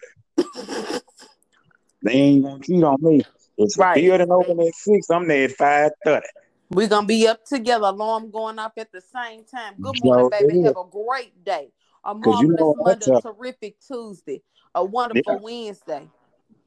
[2.04, 3.22] They ain't gonna cheat on me.
[3.58, 3.94] If the Right.
[3.94, 6.26] building open at six, I'm there at five thirty.
[6.70, 9.74] We're gonna be up together, alarm going off at the same time.
[9.80, 10.58] Good Sure morning, baby.
[10.60, 10.66] is.
[10.66, 11.70] Have a great day.
[12.04, 14.42] A 'Cause you marvelous know Monday, what's a terrific Tuesday,
[14.74, 16.08] a wonderful Wednesday.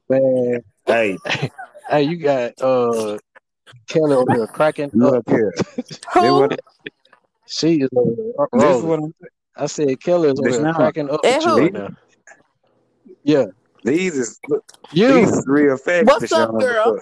[0.08, 1.18] Man, hey,
[1.90, 3.18] Hey, you got uh
[3.88, 4.92] Kelly over here cracking up.
[4.94, 5.54] look here.
[5.78, 6.50] This Who?
[7.48, 8.88] She is over there this rolling.
[8.88, 9.14] what I'm
[9.58, 11.90] I said Kelly is over here cracking up with you right now.
[13.24, 13.46] Yeah,
[13.84, 14.60] These is these
[14.92, 15.24] You.
[15.24, 16.60] is real facts, What's up, Deshaun.
[16.60, 17.00] girl?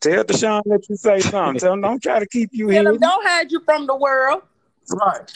[0.00, 1.58] Tell Deshaun let you say something.
[1.60, 2.92] Tell him don't try to keep you Tell here.
[2.92, 4.42] him don't hide you from the world.
[4.90, 5.32] Right.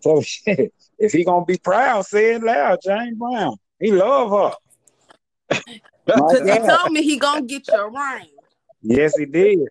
[0.00, 2.78] So shit, if he gonna be proud, say it loud.
[2.84, 4.54] James Brown, he love
[5.50, 5.58] her.
[6.06, 8.28] My Cause he told me he gonna get your ring.
[8.82, 9.68] Yes, he did.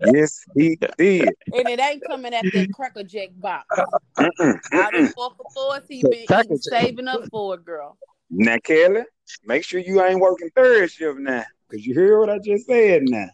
[0.00, 1.28] Yes, he did.
[1.52, 3.66] And it ain't coming at that cracker jack box.
[4.18, 5.04] Mm-mm, Out mm-mm.
[5.08, 6.82] of four for fours, he been Cracker eating, Jack.
[6.82, 7.96] saving up for it, girl.
[8.30, 9.02] Now, Kelly,
[9.44, 13.02] make sure you ain't working third shift now, cause you hear what I just said
[13.04, 13.28] now.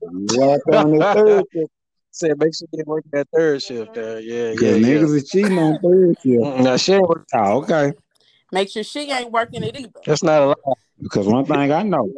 [0.00, 1.70] You on the third shift,
[2.10, 4.20] Said make sure you work that third shift there.
[4.20, 4.86] Yeah, cause yeah, yeah.
[4.86, 6.42] niggas is cheating on third shift.
[6.62, 7.92] Now she ain't work- Oh, okay.
[8.54, 9.90] Make sure she ain't working it either.
[10.06, 10.74] that's not a lie.
[11.02, 12.08] Because one thing I know,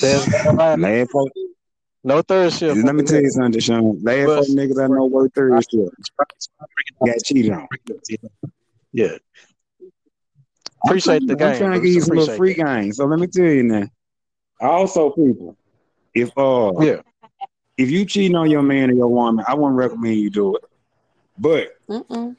[0.00, 0.74] There's not a lie.
[0.98, 1.30] last folk,
[2.02, 2.84] No third shift.
[2.84, 4.02] let me tell you something, Sean.
[4.02, 5.94] Last But- folk niggas I know work third shift
[7.06, 7.68] got cheated on.
[8.92, 9.16] Yeah.
[10.84, 11.48] Appreciate the game.
[11.52, 12.92] I'm trying to give you some little Appreciate free game.
[12.92, 13.86] So let me tell you now.
[14.60, 15.56] Also, people,
[16.12, 16.72] if uh.
[16.80, 17.02] Yeah.
[17.78, 20.64] if you cheating on your man or your woman, I wouldn't recommend you do it.
[21.38, 22.34] But Mm-mm.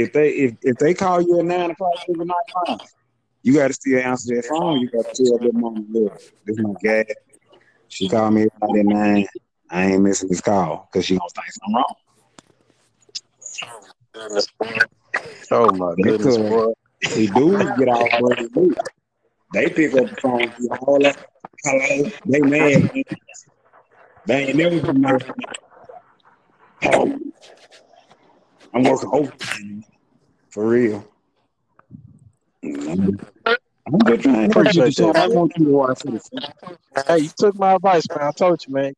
[0.00, 2.80] If they if, if they call you at nine o'clock every night,
[3.42, 4.80] you got to still answer that phone.
[4.80, 7.04] You got to tell their mom, look, this my gal.
[7.88, 9.26] She called me at nine.
[9.70, 11.94] I ain't missing this call because she gonna think something wrong.
[15.52, 16.72] Oh my goodness, boy.
[17.02, 17.88] See, dudes get
[18.18, 18.76] breaking loose.
[19.52, 21.16] They pick up the phone, do all that.
[21.64, 22.90] Hello, they mad.
[24.26, 25.24] They ain't never been mad.
[26.84, 27.18] Oh,
[28.72, 29.84] I'm working overtime
[30.50, 31.04] for real.
[32.62, 33.18] I'm
[33.86, 34.58] I'm just trying to.
[34.60, 35.16] Appreciate that.
[35.16, 36.28] I want you to watch this.
[37.08, 38.20] Hey, you took my advice, man.
[38.22, 38.92] I told you, man.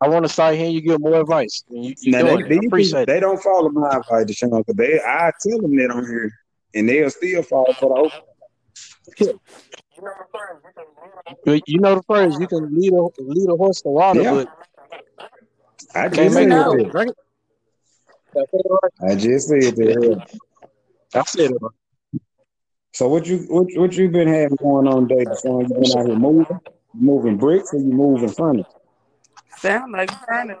[0.00, 1.64] I want to start hearing you give more advice.
[1.68, 2.44] You, you Now, they, doing it.
[2.44, 3.06] I these appreciate people, it.
[3.06, 6.30] they don't follow my advice, Deshaun, because they, I tell them that on here,
[6.74, 9.40] and they'll still fall for the open.
[11.46, 14.32] You- You know the phrase, you can lead a lead a horse to water, Yeah.
[14.34, 14.48] but
[15.94, 16.88] I can't just make it that.
[16.90, 17.16] drink it.
[18.34, 19.10] Did it right?
[19.10, 20.26] I just said that.
[21.14, 22.20] I said it.
[22.92, 25.28] So what you what what you been having going on David?
[25.28, 25.68] Deshaun?
[25.68, 26.60] You been out here moving,
[26.94, 28.68] moving bricks, or you moving furniture?
[29.58, 30.60] Sound like furniture.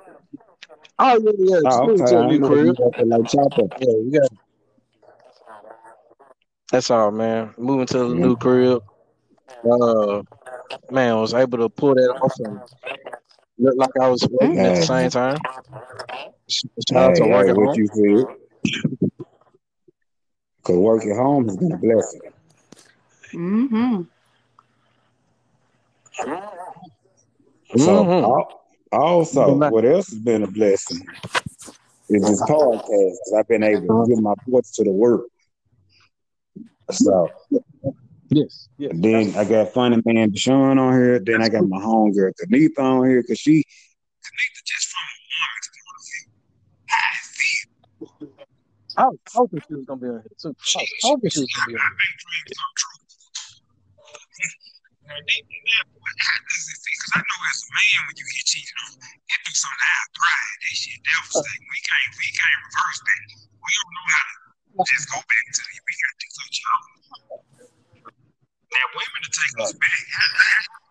[0.98, 1.56] Oh yeah, yeah.
[1.64, 2.04] Just Oh, okay.
[2.06, 2.66] to a I new know crib.
[2.66, 3.80] you got to like chop up.
[3.80, 4.30] Yeah, you got.
[6.72, 7.54] That's all, man.
[7.56, 8.18] Moving to a Mm.
[8.18, 8.82] new crib.
[9.64, 10.22] Uh,
[10.90, 12.60] man, I was able to pull that off and
[13.58, 15.38] look like I was working at the same time.
[16.48, 17.78] Sh- Shout out to hey, work at what home.
[17.78, 18.36] you feel?
[20.64, 22.20] Cause work at home has been a blessing.
[23.34, 24.02] Mm-hmm.
[27.76, 28.96] So Mm-hmm.
[28.96, 31.04] also, what else has been a blessing
[32.08, 32.86] is this podcast.
[32.86, 35.24] Cause I've been able to give my voice to the world.
[36.90, 37.28] So
[38.30, 38.92] Yes, yes.
[38.94, 41.18] then I got funny man Deshaun on here.
[41.18, 45.60] Then I got my homegirl Kanitha on here because she Kanitha just from a woman
[45.62, 46.26] to want to feel
[46.88, 47.24] how it
[48.18, 48.40] feels.
[48.96, 50.54] I was hoping she was gonna be on here too.
[50.54, 52.94] I was she, hoping she was gonna be on my big dreams come.
[55.04, 56.94] Now, deep in that, what- how does it feel?
[56.96, 60.08] Because I know as a man, when you get cheated on, it do something out
[60.14, 60.56] pride.
[60.64, 61.44] That shit devastating.
[61.44, 61.74] Uh-huh.
[61.74, 63.22] We can't, we can't reverse that.
[63.52, 65.80] We don't know how to just go back to it.
[65.84, 66.84] We got to do y'all.
[68.72, 70.00] Now, women to take us back.
[70.14, 70.83] How, how,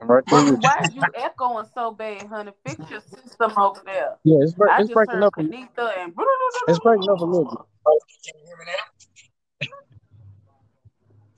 [0.00, 2.52] I'm right there Mommy, why is you echoing so bad, honey?
[2.64, 4.16] Fix your system over there.
[4.24, 5.34] Yeah, it's, break, I it's breaking up.
[5.38, 7.58] And it's breaking up a little bit.
[8.24, 8.72] Can you hear me now?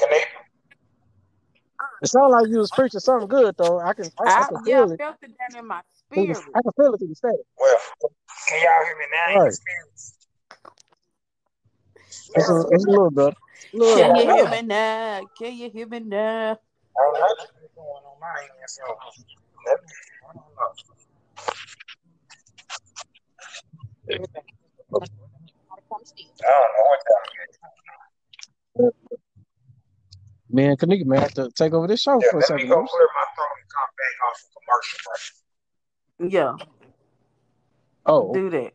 [0.06, 0.38] Kanitha?
[2.02, 3.80] It sounded like you was preaching something good though.
[3.80, 4.98] I can I, I I, can yeah, feel I it.
[4.98, 6.36] felt it down in my spirit.
[6.54, 7.40] I can feel it through the static.
[7.58, 7.76] Well,
[8.48, 9.32] can y'all hear me now?
[9.32, 9.44] in Right.
[9.44, 9.58] your?
[12.34, 13.36] It's a, it's a little better.
[13.72, 15.20] Little Can you hear me now?
[15.36, 16.58] Can you hear me now?
[16.98, 17.46] I don't know what's
[17.76, 19.82] going on my end, so I don't know.
[20.18, 20.74] I don't know what
[28.78, 28.92] that
[30.50, 32.56] Me and Kanika may have to take over this show Yeah, for a let me
[32.56, 32.68] second.
[32.70, 36.32] go clear my throat and come back off of commercial break.
[36.32, 36.52] Yeah,
[38.06, 38.72] Oh, do that.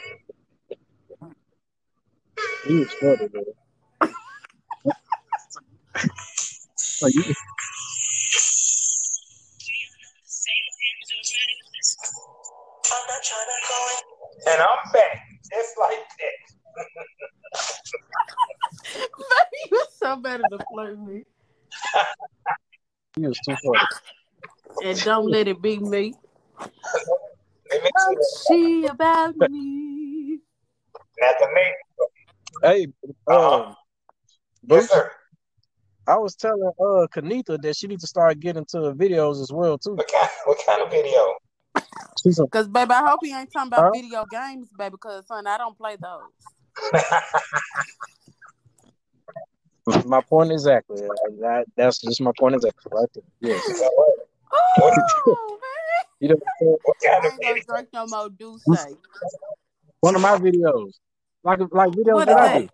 [2.68, 3.44] you was funny, man.
[7.02, 7.24] Oh, you,
[14.46, 15.16] And I'm back,
[15.50, 16.38] just like that.
[19.70, 21.24] you so better to flirt me.
[23.16, 23.78] He was too funny.
[24.84, 26.14] And don't let it be me.
[27.70, 28.16] Let me see.
[28.82, 30.40] She about me.
[31.20, 31.74] Now, the name.
[32.62, 32.86] Hey,
[33.26, 33.62] Uh-huh.
[33.64, 33.76] um,
[34.68, 35.10] Yes, sir.
[36.06, 39.78] I was telling uh Kanitha that she needs to start getting into videos as well
[39.78, 39.94] too.
[39.94, 41.34] What kind, what kind of video?
[42.50, 43.90] Cause baby, I hope he ain't talking about Huh?
[43.94, 44.96] video games, baby.
[45.00, 46.20] Cause son, I don't play those.
[50.04, 51.00] my point exactly.
[51.40, 53.24] That, that's just my point exactly right there.
[53.40, 53.80] Yes.
[54.52, 54.92] Oh
[56.20, 56.36] You know,
[56.82, 57.56] what kind of video?
[57.66, 58.64] drink no more Douce.
[60.00, 60.92] one of my videos,
[61.44, 62.60] like like videos What that is I that?
[62.62, 62.68] do,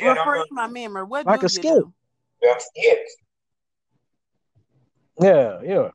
[0.00, 1.04] Yeah, don't Refresh my memory.
[1.04, 1.64] What like a you skit.
[1.64, 1.92] do?
[2.58, 3.16] Skits.
[5.20, 5.88] Yeah, yeah.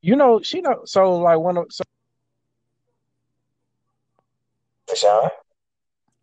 [0.00, 0.82] You know, she know.
[0.84, 1.82] So like one of so
[4.88, 5.30] Deshaun?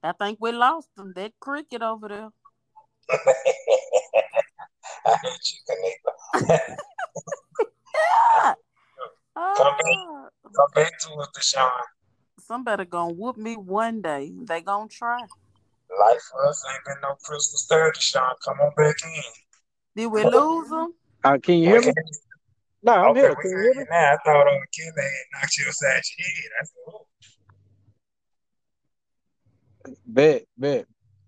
[0.03, 1.13] I think we lost him.
[1.15, 2.29] That cricket over there.
[5.05, 6.59] I hate you, Kanika.
[7.95, 8.53] Yeah.
[9.55, 9.85] Come back.
[9.87, 11.69] Ah, Come back to us, Deshaun.
[12.47, 14.31] Somebody gonna whoop me one day.
[14.43, 15.19] They gonna try.
[15.19, 18.33] Life for us ain't been no crystal stir, Deshaun.
[18.43, 19.23] Come on back in.
[19.95, 20.93] Did we lose them?
[21.23, 21.85] uh, can you hear me?
[21.93, 22.03] can,
[22.83, 23.29] No, I'm okay, here.
[23.29, 23.79] we Can can you hear hear me?
[23.79, 24.13] you now.
[24.13, 26.51] I thought on Kelly had knocked you upside your head.
[26.59, 27.07] I said, oh.
[30.05, 30.85] Bet, bet.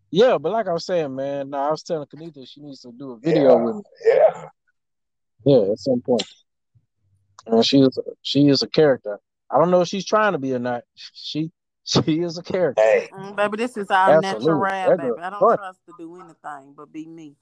[0.09, 2.91] Yeah, but like I was saying, man, no, I was telling Kanita she needs to
[2.91, 3.81] do a video with me.
[4.05, 4.49] Yeah.
[5.45, 6.23] Yeah, at some point.
[7.45, 9.19] And she is she is a character.
[9.49, 10.83] I don't know if she's trying to be or not.
[10.95, 11.51] She
[11.83, 12.81] she is a character.
[12.81, 14.49] Hey, Mm, baby, this is all Absolutely.
[14.49, 15.21] natural, That baby.
[15.21, 15.57] I don't funny.
[15.57, 17.35] trust to do anything but be me.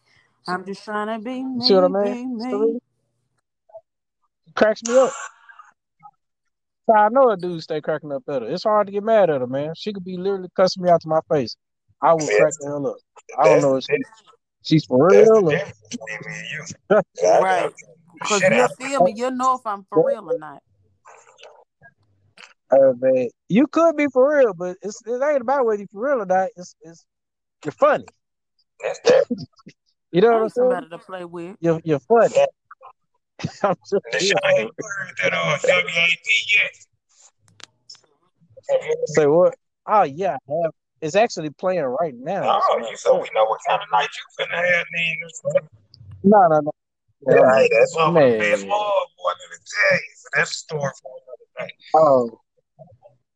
[0.47, 2.38] I'm just trying to be You see what I mean?
[2.38, 2.66] be Serena?
[2.68, 2.80] me.
[4.56, 5.12] Cracks me up.
[6.88, 8.47] So I know a dude stay cracking up at her.
[8.47, 9.74] It's hard to get mad at her, man.
[9.76, 11.56] She could be literally cussing me out to my face.
[12.01, 12.97] I will see, crack that's, the hell up.
[13.39, 13.97] I don't know if she,
[14.62, 16.64] she's for real or difference between me and you.
[16.89, 17.72] 'Cause I, I Right.
[18.14, 19.14] Because you'll feel me.
[19.16, 20.62] You'll know if I'm for real or not.
[22.72, 23.30] Uh, man.
[23.49, 26.26] You could be for real, but it's it ain't about whether you for real or
[26.26, 26.49] not.
[26.55, 27.05] It's it's
[27.63, 28.05] you're funny.
[28.84, 29.47] That's different.
[30.11, 30.70] You know I what I'm saying?
[30.70, 31.57] somebody to play with.
[31.59, 32.36] You're you're funny.
[33.63, 36.72] I'm just Deshaun, being have heard that uh, WAP yet?
[38.70, 39.55] Have you heard Say what?
[39.88, 40.72] Oh yeah, I have.
[41.01, 42.61] It's actually playing right now.
[42.63, 45.68] Oh, matter you so we know what kind of night you finna have then.
[46.24, 46.72] No, no, no.
[47.28, 47.68] Yeah, no.
[47.72, 48.70] that's one of the best Man.
[48.70, 50.13] mob, boy, let me tell you.
[50.16, 51.74] So that's a story for another day.
[51.95, 52.39] Oh,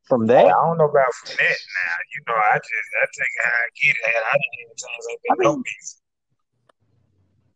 [0.10, 1.96] from Hey, I don't know about from that now.
[2.12, 4.16] You know, I just I take it how I get it.
[4.18, 5.86] I didn't even times ain't I been no mean, beef.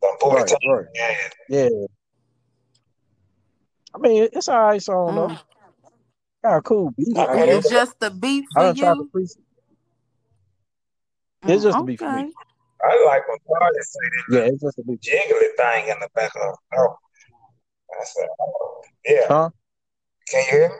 [0.04, 0.60] Some booty right, time.
[0.70, 0.86] right.
[1.50, 1.70] Yeah.
[1.70, 1.86] Yeah.
[3.96, 5.28] I mean, it's all right song though.
[5.28, 5.42] Mm.
[6.44, 7.18] Got a cool beat.
[7.18, 9.10] I It- mean, It's it's, just the beat I for done tried to you.
[9.12, 9.24] pre.
[9.24, 9.38] It's
[11.46, 12.34] Mm, just a beat for me.
[12.86, 15.02] I like when Cardi say that Yeah, it's just a beat.
[15.02, 16.98] jiggly thing in the back of her throat.
[18.00, 19.28] I said, oh, yeah.
[19.28, 19.50] Huh?
[20.30, 20.76] Can you hear me?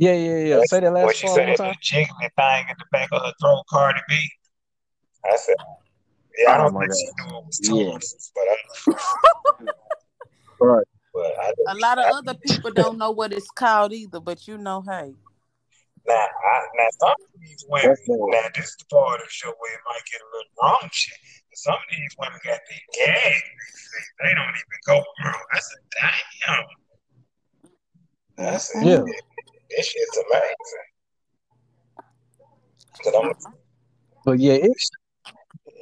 [0.00, 0.56] Yeah, yeah, yeah.
[0.56, 1.74] That's Say that what last she part said, one more that time.
[1.84, 4.30] jiggly thing in the back of her throat, Cardi B.
[5.30, 5.56] I said,
[6.38, 6.96] yeah, I Oh don't my think god.
[6.96, 7.90] she knew it was Yeah.
[7.92, 8.56] tonsils, but I,
[10.58, 10.86] Right.
[11.12, 14.48] but I, A lot of I other people don't know what it's called either, but
[14.48, 15.12] you know, hey.
[16.08, 19.52] Now, I, now some of these women, now this is the part of the show
[19.58, 21.18] where it might get a little wrong shit.
[21.52, 24.12] Some of these women got the gag reflex.
[24.22, 25.44] They don't even go through.
[25.52, 26.64] I said, damn.
[28.48, 29.04] I said, Yeah.
[29.70, 30.88] This shit's amazing.
[33.22, 33.32] I'm,
[34.24, 34.72] But yeah, it.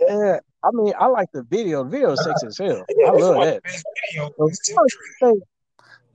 [0.08, 0.38] Yeah.
[0.62, 1.84] I mean, I like the video.
[1.84, 2.84] The video is sexy as hell.
[2.96, 3.62] yeah, I love that.
[3.62, 3.84] the best
[4.14, 4.76] videos So, is tip
[5.20, 5.34] drill.
[5.34, 5.40] hey,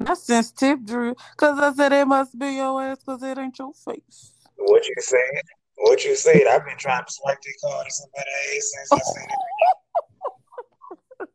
[0.06, 1.16] Not since Tip Drill.
[1.32, 4.32] Because I said it must be your ass because it ain't your face.
[4.58, 5.42] What you said?
[5.78, 6.46] What you said?
[6.50, 9.40] I've been trying to swipe that card to somebody's ass since I seen it.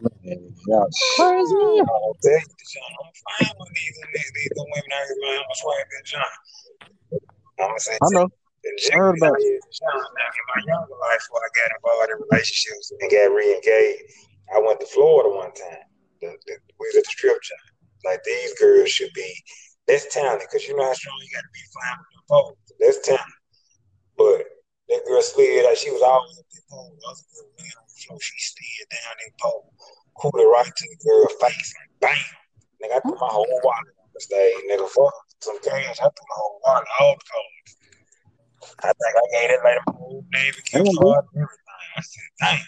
[0.00, 1.82] Oh, man, y'all crazy.
[3.28, 3.96] I'm gonna tell you, John, I'm fine with these
[4.32, 5.40] these, women out here, man.
[5.44, 6.32] I'm swipe that John.
[7.60, 8.28] I'm gonna say, I know.
[8.28, 10.00] I heard about is John.
[10.00, 14.02] Now, in my younger life, before I got involved in relationships and got re-engaged,
[14.54, 15.86] I went to Florida one time.
[16.20, 17.76] The, the, we was at the strip joint.
[18.04, 19.30] Like these girls should be
[19.86, 22.58] less talented because you know how strong you got to be flying with the pole.
[22.80, 23.42] Less talented,
[24.16, 24.38] but
[24.88, 25.64] that girl slid.
[25.64, 26.94] Like she was always at the pole.
[26.94, 28.18] The other girl ran on the floor.
[28.22, 29.72] She slid down that pole,
[30.18, 32.47] cooled it right to the girl's face, and bam!
[32.82, 34.54] Nigga, I threw my whole wallet on the stage.
[34.70, 35.98] Nigga, fuck some cash.
[36.00, 37.76] I threw my whole wallet, all the clothes.
[38.80, 40.96] I think I gave that lady my whole name, Mhm.
[40.98, 41.90] card, and everything.
[41.96, 42.66] I said, damn.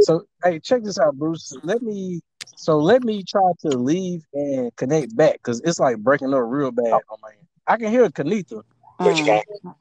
[0.00, 1.56] So hey, check this out, Bruce.
[1.62, 2.20] Let me
[2.56, 6.72] so let me try to leave and connect back because it's like breaking up real
[6.72, 7.46] bad on my end.
[7.68, 8.62] I can hear Kanita,
[8.98, 9.74] But you can't, you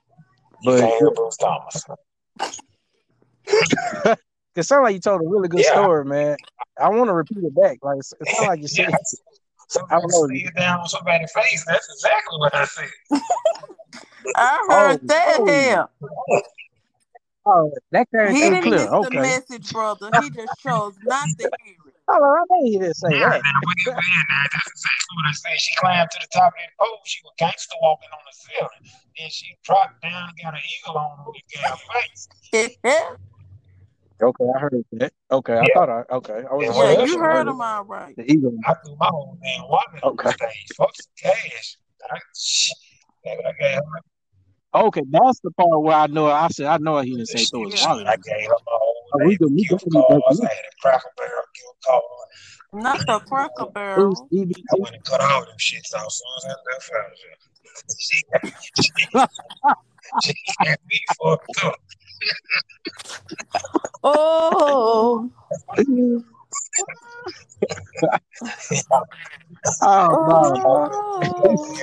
[0.63, 1.85] but can't hear Bruce Thomas.
[4.55, 5.71] It sounds like you told a really good Yeah.
[5.73, 6.37] story, man.
[6.79, 7.77] I want to repeat it back.
[7.81, 8.89] Like it sounds like you said.
[8.89, 8.95] Yeah.
[8.95, 8.97] I
[9.69, 10.27] Somebody don't know.
[10.35, 11.63] see it down on somebody's face.
[11.65, 12.89] That's exactly what I said.
[14.35, 15.45] I heard Oh, that oh.
[15.47, 15.91] hell.
[17.45, 18.79] Oh, that came He didn't clear.
[18.79, 20.11] miss the message, brother.
[20.21, 21.93] He just chose not to hear it.
[22.09, 23.41] Hold on, I know you didn't say Yeah, that.
[23.41, 24.05] now what it was,
[24.51, 25.59] that's exactly what I said.
[25.59, 26.99] She climbed to the top of that pole.
[27.05, 28.83] She was gangster walking on the ceiling.
[29.17, 33.15] Then she dropped down and got an eagle on her with her face.
[34.21, 35.13] Okay, I heard that.
[35.31, 35.67] Okay, I Yeah.
[35.73, 36.43] thought I okay.
[36.49, 37.47] I was Yeah, just what yeah, saying, else you you heard heard?
[37.47, 38.15] him all right.
[38.15, 38.53] the eagle.
[38.65, 40.29] I threw my old man walking on Okay.
[40.29, 40.75] the stage.
[40.77, 41.77] Fuck some cash.
[42.11, 42.17] I.
[43.27, 44.01] I gave her,
[44.73, 46.27] Okay, that's the part where I know.
[46.27, 47.87] I said I know he didn't say throw his shit.
[47.87, 48.07] wallet.
[48.07, 50.39] I gave her my old Oh, we lady could- we gift could be back cards.
[50.39, 50.45] in.
[50.45, 52.03] I had a Cracker Barrel gift card.
[52.73, 54.29] Not the Cracker Who's Barrel.
[54.31, 57.35] I went and cut all them shits off as soon as I left out here.
[57.99, 58.23] She,
[58.81, 58.91] she,
[60.23, 61.75] she had me fucked up.
[64.03, 65.29] Oh,
[69.81, 70.91] Oh no, dog.
[70.93, 71.75] oh.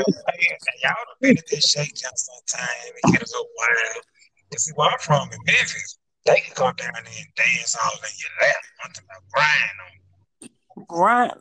[0.82, 4.02] Y'all done been at this shake down sometime and get a little wine.
[4.50, 7.92] You see where I'm from in Memphis, they can come down there and dance all
[7.92, 8.56] in your lap.
[8.84, 10.86] I'm talking about grind on.
[10.86, 11.32] grind.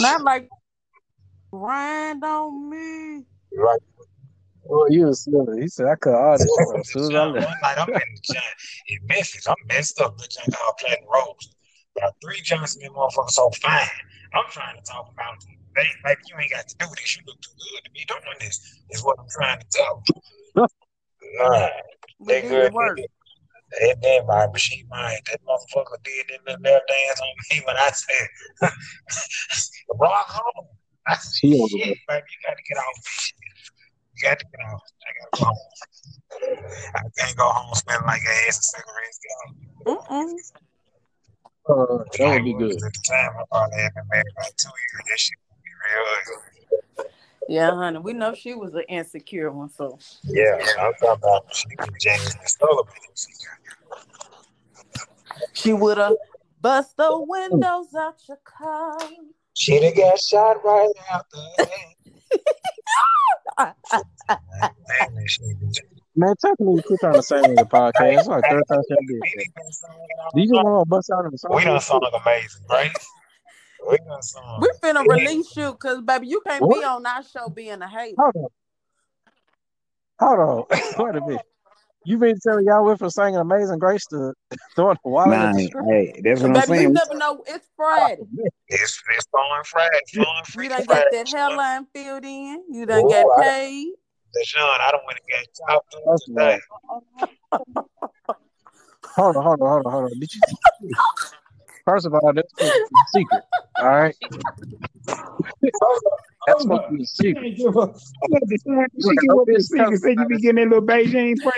[0.00, 0.48] Not like
[1.52, 3.24] grind on me.
[3.56, 3.80] Right.
[4.70, 5.62] Oh, you was silly.
[5.62, 7.62] He said I cut all this shit as soon as I One left.
[7.62, 8.44] night I'm in the joint
[8.88, 9.46] in Memphis.
[9.48, 10.16] I'm messed up.
[10.18, 11.54] The joint called Platinum Rose.
[11.96, 13.86] About three Johnson and motherfuckers so fine.
[14.34, 15.44] I'm trying to talk about
[15.76, 17.16] they like you ain't got to do this.
[17.16, 18.60] You look too good to be doing this.
[18.90, 20.66] Is what I'm trying to tell you.
[21.36, 21.68] Nah,
[22.26, 22.70] they good.
[22.70, 22.98] the work.
[23.82, 27.76] And then my machine mind, that motherfucker did in the left dance on me when
[27.76, 28.70] I said,
[29.98, 30.66] rock home.
[31.06, 33.43] I said, He shit, baby, you got to get off this shit.
[34.16, 34.80] You got to get off.
[35.02, 35.56] I got to go home.
[36.94, 39.20] I can't go home smelling like ass and cigarettes.
[39.86, 40.34] Mm-mm.
[41.66, 42.72] Uh, that would be good.
[42.72, 45.04] At the time, I probably had been married about two years.
[45.08, 46.04] That shit would be real
[46.36, 47.10] ugly.
[47.48, 47.98] Yeah, honey.
[47.98, 52.36] We know she was an insecure one, so Yeah, I'm talking about she was James
[52.46, 52.94] Sullivan.
[55.52, 56.14] she would have
[56.60, 58.98] bust the windows out your car.
[59.54, 61.66] She'd have got shot right out the
[63.58, 63.74] Man,
[64.28, 65.80] that shit was-
[66.16, 68.18] Man, technically, quit trying to say on the podcast.
[68.20, 69.22] It's like third time she did.
[70.34, 71.50] Do you just want to bust out in the song?
[71.56, 72.92] We done sung amazing, right?
[73.90, 74.60] We done sung.
[74.60, 78.14] We finna release you, cause baby, you can't be on our show being a hater.
[78.18, 78.48] Hold on.
[80.20, 80.64] Hold on.
[81.04, 81.46] Wait a minute.
[82.06, 84.34] You been telling y'all went from singing Amazing Grace to
[84.76, 85.84] throwing the wallet at the Man, strip?
[85.88, 87.42] hey, that's what I'm Baby, you never know.
[87.46, 88.16] It's Friday.
[88.20, 91.04] Oh, it's it's flowing Friday, flowing You free done Friday.
[91.10, 92.64] got that hairline filled in.
[92.70, 93.92] You done Oh, got I- paid.
[94.36, 96.58] Deshaun, I don't want to get chopped up That's today.
[99.16, 100.18] Hold on, hold on, hold on, hold on.
[100.18, 100.42] Did you?
[101.84, 103.44] First of all, that's supposed a secret.
[103.78, 104.16] All right.
[106.46, 107.56] That's supposed to be a secret.
[107.56, 110.00] She give up the secret.
[110.00, 111.52] Said you be getting that little Beijing spray.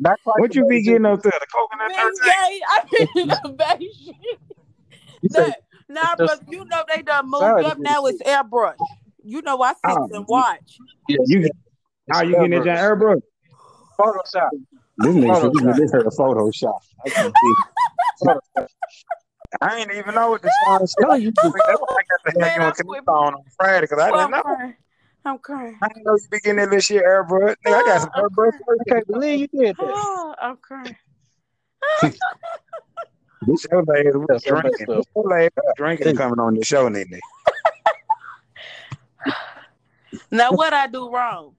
[0.00, 1.32] Not quite What the you be getting up there?
[1.38, 2.32] The coconut Miss thirteen?
[2.32, 2.84] Gay, I
[3.14, 3.90] been the baby.
[5.22, 5.54] You said,
[5.90, 7.78] Now, It's but you know they done moved Sorry, up.
[7.78, 8.78] Now it's airbrush.
[9.22, 10.78] You know I sit Oh, and watch.
[11.08, 11.50] yes, You yes.
[12.10, 13.20] how you getting that John airbrush?
[13.98, 14.48] Photoshop.
[14.96, 15.76] This nigga Photoshop.
[15.76, 16.80] this her a Photoshop.
[17.04, 17.54] I can see.
[18.24, 18.66] Photoshop.
[19.60, 21.04] I ain't even know what this song said.
[21.06, 23.02] No, you That's why I got the hell Man, you on quit.
[23.08, 24.72] on on Friday because I didn't I'm know.
[25.22, 25.34] Crying.
[25.34, 25.78] I'm crying.
[25.82, 27.54] I didn't know you be getting that little shit airbrush.
[27.66, 28.52] Nigga, I got oh, some Oh, airbrush.
[28.80, 29.92] I can't believe you did that.
[29.94, 30.96] Oh, I'm crying.
[33.46, 34.70] This show lady was That's drinking.
[34.70, 34.88] messed.
[34.88, 37.20] This show lady drinking and coming on the show, Nene.
[40.30, 41.54] Now what I do wrong?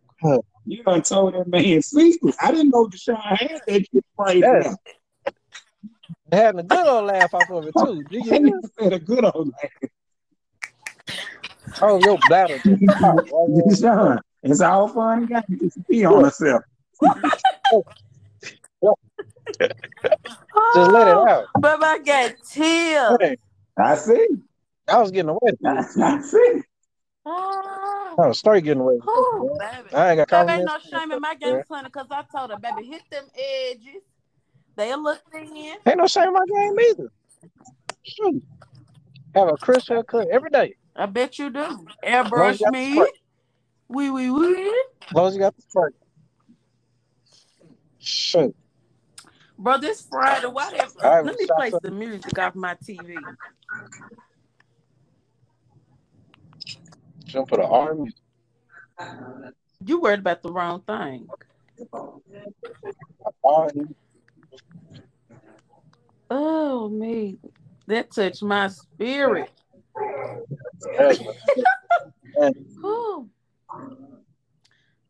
[0.66, 2.36] You done told that man secret.
[2.42, 4.64] I didn't know Deshaun had that shit sprayed Yes.
[4.66, 4.78] down.
[6.32, 8.04] Having a good old laugh off of it too.
[8.10, 8.32] Did you?
[8.40, 9.92] nigga said a good old lady.
[11.82, 13.30] Oh, your bladder just popped.
[13.32, 13.64] right there.
[13.66, 15.62] Deshaun, it's all fun and games.
[15.62, 16.64] Just be on herself.
[20.74, 21.46] Just let it out.
[21.60, 23.38] But I got tears.
[23.78, 24.28] I see.
[24.88, 25.52] I was getting away.
[25.66, 26.62] I, I see.
[27.26, 28.98] Oh, I was straight getting away.
[29.08, 29.94] oh, baby.
[29.94, 32.58] I ain't got Baby, ain't no shame in my game plan because I told her,
[32.58, 34.02] baby, hit them edges.
[34.76, 35.76] They'll look thin.
[35.86, 37.12] Ain't no shame in my game either.
[38.04, 38.44] Shoot.
[39.36, 40.76] Have a crisp haircut every day.
[40.96, 41.88] I bet you do.
[42.06, 43.04] Airbrush you me.
[43.88, 44.84] Wee wee wee.
[45.10, 45.90] As long as you got the spray.
[48.00, 48.56] Shoot.
[49.58, 53.26] Bro, this Friday, why they, I let me play some- some music off my TV.
[57.26, 58.12] Jump for the arm.
[59.86, 61.30] You worried about the wrong thing.
[66.30, 67.38] Oh me,
[67.88, 69.52] that touched my spirit.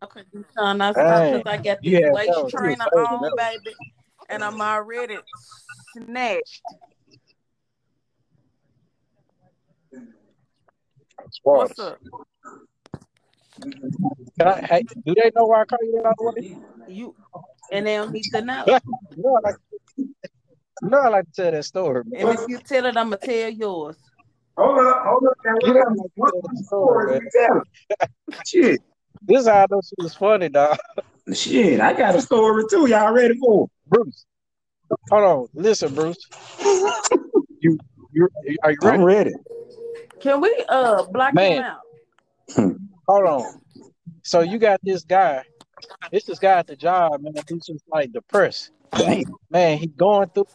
[0.04, 0.24] Okay,
[0.58, 3.76] Sean, I because I got this Yeah, waist was trainer on, baby,
[4.30, 5.18] and I'm already
[5.94, 6.64] snatched.
[11.44, 12.00] What's up?
[14.40, 16.58] Can I, hey, do they know why I call you that way?
[16.88, 17.16] You
[17.72, 18.66] and they don't need to know.
[19.18, 19.56] Know I like,
[20.82, 22.04] know I like to tell that story.
[22.06, 22.22] man.
[22.22, 23.98] And if you tell it, I'ma tell yours.
[24.62, 25.34] Hold up, hold up.
[25.44, 27.62] Now, You we know I got like to one tell that story story, man.
[28.32, 28.40] to.
[28.46, 28.82] Shit,
[29.24, 30.78] This is how I know she was funny, dog.
[31.34, 31.80] shit.
[31.80, 32.88] I got a story too.
[32.88, 33.68] Y'all ready for?
[33.88, 34.26] Bruce,
[35.10, 35.48] hold on.
[35.54, 36.18] Listen, Bruce.
[37.64, 37.78] You,
[38.12, 38.28] you,
[38.64, 38.86] are you it?
[38.86, 39.30] I'm ready?
[39.30, 39.34] ready.
[40.20, 41.52] Can we uh block Man.
[41.58, 41.80] him out?
[43.08, 43.62] Hold on.
[44.24, 45.44] So you got this guy.
[46.12, 47.34] It's this guy at the job, man.
[47.48, 48.72] He's just like depressed.
[48.98, 49.24] Damn.
[49.52, 50.48] Man, he's going through.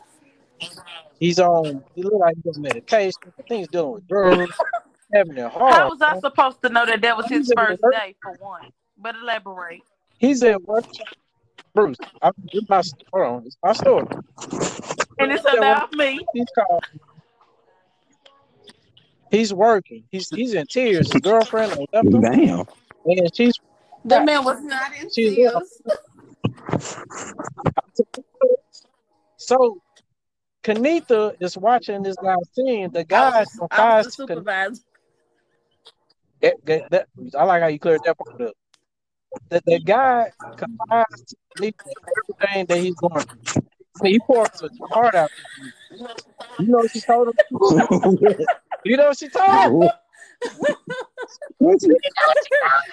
[1.19, 1.83] He's on.
[1.95, 3.13] He look like he's on medication.
[3.39, 4.55] I think he's dealing with drugs.
[5.15, 5.75] having it hard.
[5.75, 6.21] How was I man.
[6.21, 7.93] supposed to know that that was his He's in first work.
[7.95, 8.71] day for one?
[8.99, 9.83] But elaborate.
[10.19, 10.85] He's at work.
[11.75, 12.83] Bruce, I'm, it's my,
[13.13, 13.47] hold on.
[13.47, 14.07] It's my story.
[15.19, 16.19] And it's Yeah, about me.
[16.33, 16.85] He's called.
[19.31, 20.05] He's working.
[20.11, 21.13] He's he's in tears.
[21.13, 22.65] His girlfriend done left him, Damn.
[23.05, 23.55] and she's
[24.05, 25.83] The man was not in tears.
[29.37, 29.83] so.
[30.67, 32.91] Kanitha is watching this guy scene.
[32.91, 34.83] The I guy was, I was confides the to Kan- supervisor.
[36.43, 37.09] that, that, that-
[37.39, 38.55] I like how you cleared that part up.
[39.51, 41.73] That the guy confides to Kanitha
[42.41, 43.63] everything that he's going through.
[44.01, 45.31] I mean, he pours his heart out.
[46.59, 47.35] You know what she told him?
[48.85, 49.91] You know what she told him?
[51.59, 51.89] what she,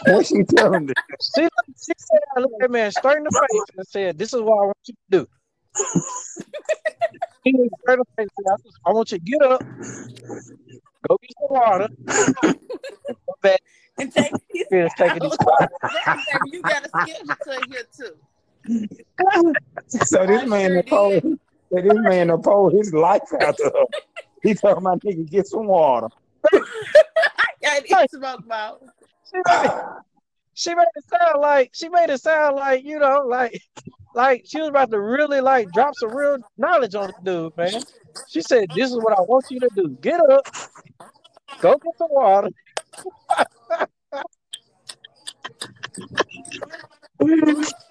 [0.08, 0.96] what she telling them?
[1.22, 1.42] She,
[1.78, 4.42] she said, I looked at that man straight in the face and said, This is
[4.42, 5.28] what I want you to do.
[7.46, 9.62] I want you to get up,
[11.08, 11.88] go get some water,
[12.44, 12.58] and
[13.06, 13.60] come back
[14.00, 15.24] and take his here and take it.
[16.46, 18.16] You got a schedule to here too.
[20.06, 21.40] So this I man sure done pulled,
[21.70, 23.86] so this man done pulled his life out of her.
[24.42, 26.08] He told my nigga get some water.
[26.54, 28.82] I didn't smoke about.
[29.30, 29.74] She made, it,
[30.54, 33.62] she made it sound like she made it sound like, you know, like
[34.14, 37.82] like she was about to really like drop some real knowledge on the dude, man.
[38.30, 39.90] She said, This is what I want you to do.
[40.02, 40.48] Get up,
[41.60, 42.50] go get some water.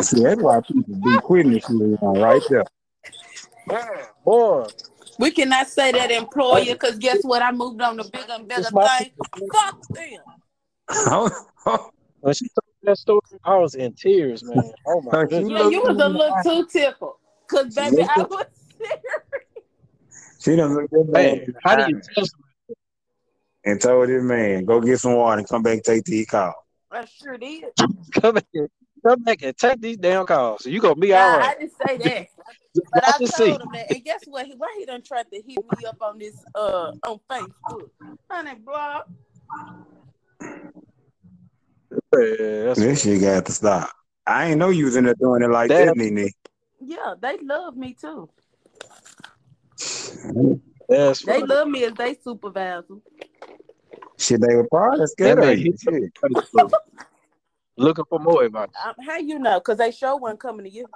[0.00, 1.64] See, that's why people be quitting this
[2.00, 2.64] right there.
[4.24, 4.66] Boy,
[5.18, 7.42] We cannot say that employer because guess what?
[7.42, 9.12] I moved on to bigger and better It's things.
[9.52, 10.20] Fuck them.
[12.20, 14.72] when she told that story, I was in tears, man.
[14.86, 15.50] Oh my You goodness.
[15.50, 17.14] Yeah, you was a little too tickled.
[17.46, 18.46] Cause baby, I was
[18.78, 19.02] serious.
[20.40, 22.78] she done looked at Man, man how do you tell somebody?
[23.66, 26.54] and told this man, go get some water and come back and take the call.
[26.90, 27.64] I sure did.
[28.14, 28.68] come back and
[29.06, 30.62] come back and take these damn calls?
[30.64, 31.58] So you gonna be Nah, all I right.
[31.60, 32.28] didn't say that.
[32.92, 33.62] But I I just told see.
[33.64, 33.92] him that.
[33.92, 34.46] And guess what?
[34.46, 37.88] He- Why he done tried to hit me up on this uh on Facebook?
[38.28, 39.08] Honey, block.
[42.12, 43.90] Yeah, that's This shit got to stop.
[44.26, 45.88] I ain't know you was in there doing it like Damn.
[45.88, 46.30] that, Nene.
[46.80, 48.28] Yeah, they love me too.
[50.88, 51.46] that's They funny.
[51.46, 52.96] love me as they supervisor.
[54.18, 55.74] Shit, they were probably scared That of you.
[55.80, 56.68] he-
[57.76, 58.68] looking for more advice.
[58.84, 59.60] Um, how you know?
[59.60, 60.86] Cause they sure wasn't coming to you.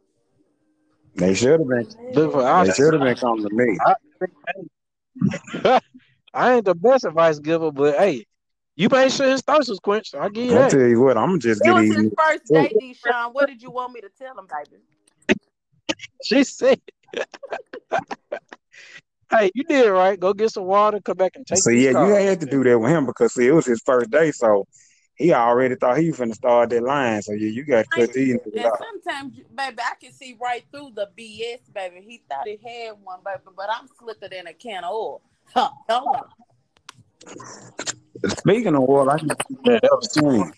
[1.16, 1.88] They should have been.
[2.12, 3.78] Looking for They I, should have been coming to me.
[6.34, 8.26] I ain't the best advice giver, but hey,
[8.79, 10.14] you made sure his thirst was quenched.
[10.14, 10.70] I give you I that.
[10.70, 12.62] tell you what, I'm gonna just It get was his first oh.
[12.62, 13.35] day, Deshaun.
[13.35, 14.81] What did you want me to tell him, baby?
[16.22, 16.81] She said,
[19.31, 20.18] "Hey, you did right.
[20.18, 21.01] Go get some water.
[21.01, 23.35] Come back and take." So these yeah, you had to do that with him because
[23.35, 24.64] see, it was his first day, so
[25.16, 27.20] he already thought he was gonna start that line.
[27.22, 28.79] So yeah, you got to cut these And off.
[28.79, 32.05] sometimes, baby, I can see right through the BS, baby.
[32.07, 35.22] He thought he had one, baby, but I'm slicker than a can of oil.
[35.55, 36.29] Huh, hello.
[38.26, 39.28] Speaking of oil, I can
[39.64, 40.52] Man, that was saying,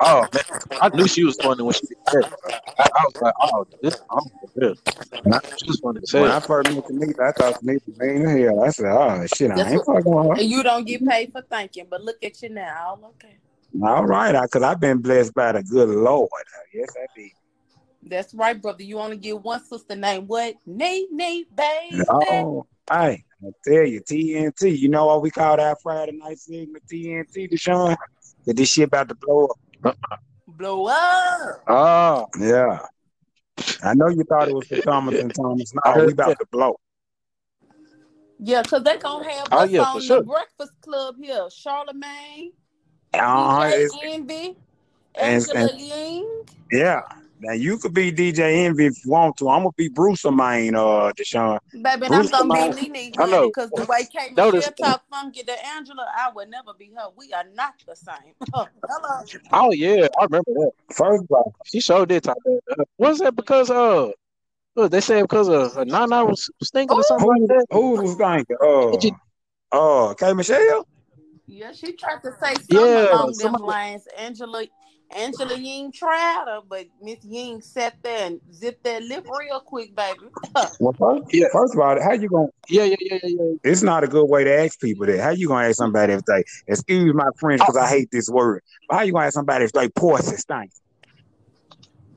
[0.00, 0.42] Oh man,
[0.80, 2.26] I knew she was funny when she did that.
[2.78, 4.82] I, I was like, "Oh, this, I'm for this."
[5.56, 8.38] She was funny as when I first met Tanika, I thought Tanika was mean as
[8.38, 8.62] hell.
[8.62, 10.32] I said, oh shit, I That's ain't fucking with her.
[10.42, 12.98] And you don't get paid for thinking, but look at you now.
[13.02, 13.36] All okay.
[13.82, 16.28] All right, because I've been blessed by the good Lord.
[16.72, 17.30] Yes, I did.
[18.02, 18.82] That's right, brother.
[18.82, 20.56] You only get one sister named what?
[20.66, 22.04] Nee, nee, baby.
[22.10, 24.78] Oh, hey, I tell you, TNT.
[24.78, 27.96] You know what we called our Friday night segment TNT, Deshaun?
[28.46, 29.48] That this shit about to blow
[29.84, 29.98] up.
[30.46, 31.64] Blow up.
[31.68, 32.78] Oh, Yeah.
[33.82, 35.72] I know you thought it was for Thomas and Thomas.
[35.84, 36.76] I No, we about to blow.
[38.38, 40.20] Yeah, because they gonna have Oh us yeah, on for sure.
[40.20, 41.48] the Breakfast Club here.
[41.50, 42.52] Charlemagne,
[43.12, 44.56] Uh, DJ it's, Envy,
[45.14, 46.26] and, Angela and Yee.
[46.72, 47.00] yeah.
[47.44, 49.50] Now you could be DJ Envy if you want to.
[49.50, 51.58] I'm gonna be Bruce or Main, uh, Deshaun.
[51.72, 52.74] Baby, and I'm Bruce gonna Main.
[52.74, 53.46] be Nene I Honey know.
[53.48, 54.64] because the way K Notice.
[54.66, 57.08] Michelle talk funky to Angela, I would never be her.
[57.16, 58.32] We are not the same.
[58.54, 58.68] Hello.
[59.52, 60.70] Oh yeah, I remember that.
[60.94, 62.86] First of all, She showed did talk that.
[62.96, 64.10] Was that because uh,
[64.72, 67.66] what, they said because of uh, Nana was stinking or something like who that?
[67.70, 68.56] who was thinking?
[68.62, 69.12] Oh, you-
[69.70, 70.86] Uh, uh, K Michelle.
[71.46, 74.06] Yeah, she tried to say something Yeah, along them lines.
[74.16, 74.64] Angela
[75.10, 79.94] Angela Yee tried her, but Miss Ying sat there and zipped that lip real quick,
[79.94, 80.28] baby.
[80.80, 81.46] Well, first, Yeah.
[81.52, 82.48] first of all, how you gonna?
[82.68, 83.54] Yeah, yeah, yeah, yeah, yeah.
[83.64, 85.20] It's not a good way to ask people that.
[85.20, 88.62] How you gonna ask somebody if they excuse my French because I hate this word?
[88.88, 90.70] But how you gonna ask somebody if they pussy stink?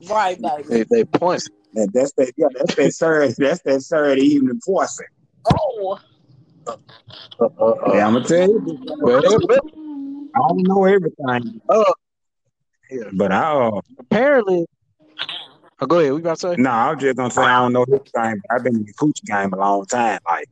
[0.08, 0.62] right, baby.
[0.68, 1.48] They, they points.
[1.74, 2.32] That, that's that.
[2.36, 3.34] Yeah, that's that Saturday.
[3.38, 5.04] That's that Saturday evening pussy.
[5.52, 5.98] Oh.
[6.66, 6.76] Uh,
[7.40, 8.78] uh, uh, Yeah, I'm gonna tell you.
[9.00, 9.22] well,
[10.34, 11.92] I don't know everything, uh,
[13.14, 13.52] but I.
[13.52, 14.66] Uh, apparently.
[15.80, 16.12] Oh, go ahead.
[16.12, 16.56] We about to say.
[16.56, 18.10] no, I was just gonna say I don't know everything.
[18.12, 20.18] But I've been in the coochie game a long time.
[20.28, 20.48] Like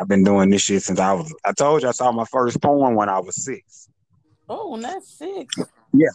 [0.00, 1.32] I've been doing this shit since I was.
[1.44, 3.88] I told you I saw my first porn when I was six.
[4.48, 5.54] Oh, that's six.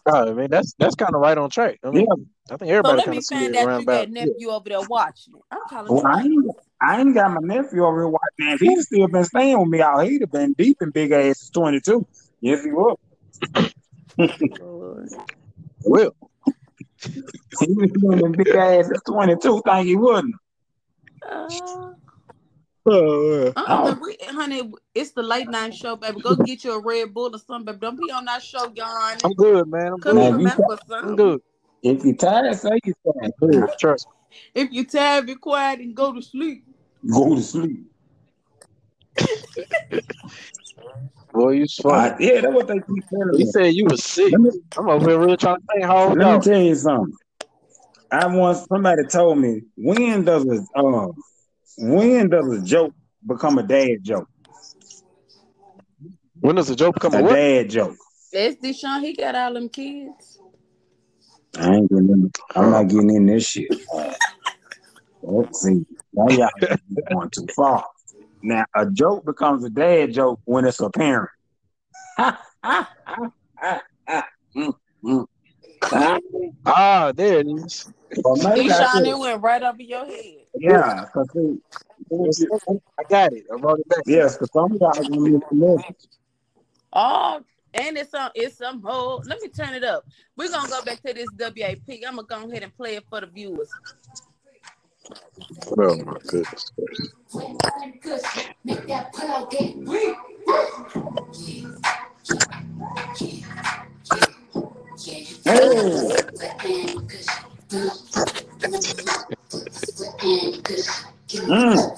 [0.08, 1.78] Oh, I mean, that's that's kind of right on track.
[1.84, 2.24] I mean, Yeah.
[2.50, 4.08] I think So everybody let kind me of see find it around you got about.
[4.08, 4.26] a Yeah.
[4.26, 5.42] nephew over there watching it.
[5.52, 6.46] I'm calling Well, I ain't,
[6.82, 8.54] I ain't got my nephew over here watching.
[8.56, 11.44] If he'd still been staying with me out, he'd have been deep in big ass
[11.44, 12.06] is 22.
[12.42, 12.96] Yes, he would.
[15.86, 16.12] Lord.
[16.22, 16.30] Well,
[17.62, 19.62] He was doing them big ass is 22.
[19.66, 20.36] Think he wouldn't.
[21.30, 21.92] Uh,
[22.90, 26.22] uh, uh, we, honey, it's the late night show, baby.
[26.22, 27.80] Go get you a Red Bull or something, baby.
[27.80, 29.18] Don't be on that show, yarn.
[29.24, 29.94] I'm good, man.
[29.94, 30.40] I'm Come Man, good.
[30.40, 31.42] here, you Man, I'm good.
[31.84, 33.34] If you're tired, say you tired.
[33.42, 33.70] I'm good.
[33.80, 34.38] Trust me.
[34.54, 36.66] If you're tired, be quiet and go to sleep.
[37.12, 37.86] Go to sleep.
[41.38, 42.10] Boy, you funny.
[42.10, 43.52] Uh, yeah, that's what they keep telling You me.
[43.52, 44.34] said you was sick.
[44.34, 46.40] Me, I'm over here really trying to think how old let me y'all.
[46.42, 47.14] tell you something.
[48.12, 51.08] I once somebody told me when does a uh,
[51.78, 54.28] when does a joke become a dad joke?
[56.40, 57.34] When does a joke become a A what?
[57.36, 57.98] dad joke.
[58.34, 59.02] That's Deshaun.
[59.02, 60.40] He got all them kids.
[61.56, 63.70] I ain't getting in, I'm not getting in this shit.
[65.22, 65.86] Let's see.
[66.14, 66.50] Now y'all
[67.12, 67.86] going too far.
[68.42, 71.30] Now a joke becomes a dad joke when it's a parent.
[76.66, 77.86] Ah, there it is.
[78.24, 80.46] or maybe I Deshaun, it went right over your head.
[80.56, 81.60] yeah, 'cause see,
[83.00, 83.46] I got it.
[83.52, 84.04] I wrote it back.
[84.06, 85.96] yes, because some of y'all gonna miss the message.
[86.94, 87.42] Oh,
[87.74, 89.22] and it's some it's some whole.
[89.26, 90.06] Let me turn it up.
[90.36, 92.00] We're gonna go back to this WAP.
[92.08, 93.74] I'm gonna go ahead and play it for the viewers.
[95.78, 96.72] Oh my goodness.
[111.48, 111.98] Mm.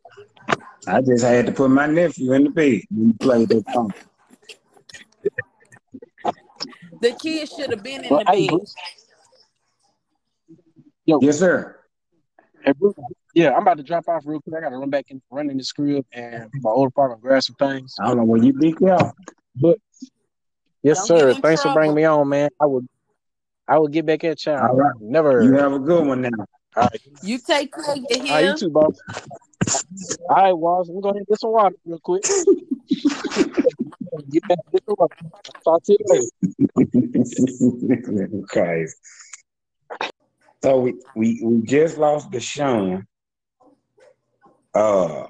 [0.87, 3.93] I just had to put my nephew in the bed when he played that song.
[6.99, 8.57] The kids should have been in Well, the hey, bed.
[8.57, 8.75] Bruce.
[11.05, 11.77] Yo, Yes, sir.
[12.63, 12.95] hey, Bruce.
[13.33, 14.55] Yeah, I'm about to drop off real quick.
[14.57, 17.41] I got to run back and run in the crib and my old apartment, grab
[17.43, 17.95] some things.
[17.99, 19.13] I don't know when you be careful.
[19.55, 19.77] But
[20.83, 21.27] yes, Don't sir.
[21.27, 22.49] get in Thanks for bringing me on, man.
[22.59, 22.87] I would,
[23.67, 24.59] I will get back at y'all.
[24.59, 24.93] All right.
[24.99, 25.43] Never.
[25.43, 26.29] You have a good one now.
[26.75, 27.01] All right.
[27.21, 28.51] You take care, you All right, hear?
[28.51, 29.01] you too, boss.
[30.29, 30.89] All right, Walls.
[30.89, 32.23] I'm going to get some water real quick.
[34.31, 35.13] get back, get the water.
[35.63, 36.27] Talk to you later.
[38.45, 38.85] okay.
[40.63, 43.05] So we, we we just lost Deshaun.
[44.73, 45.27] Uh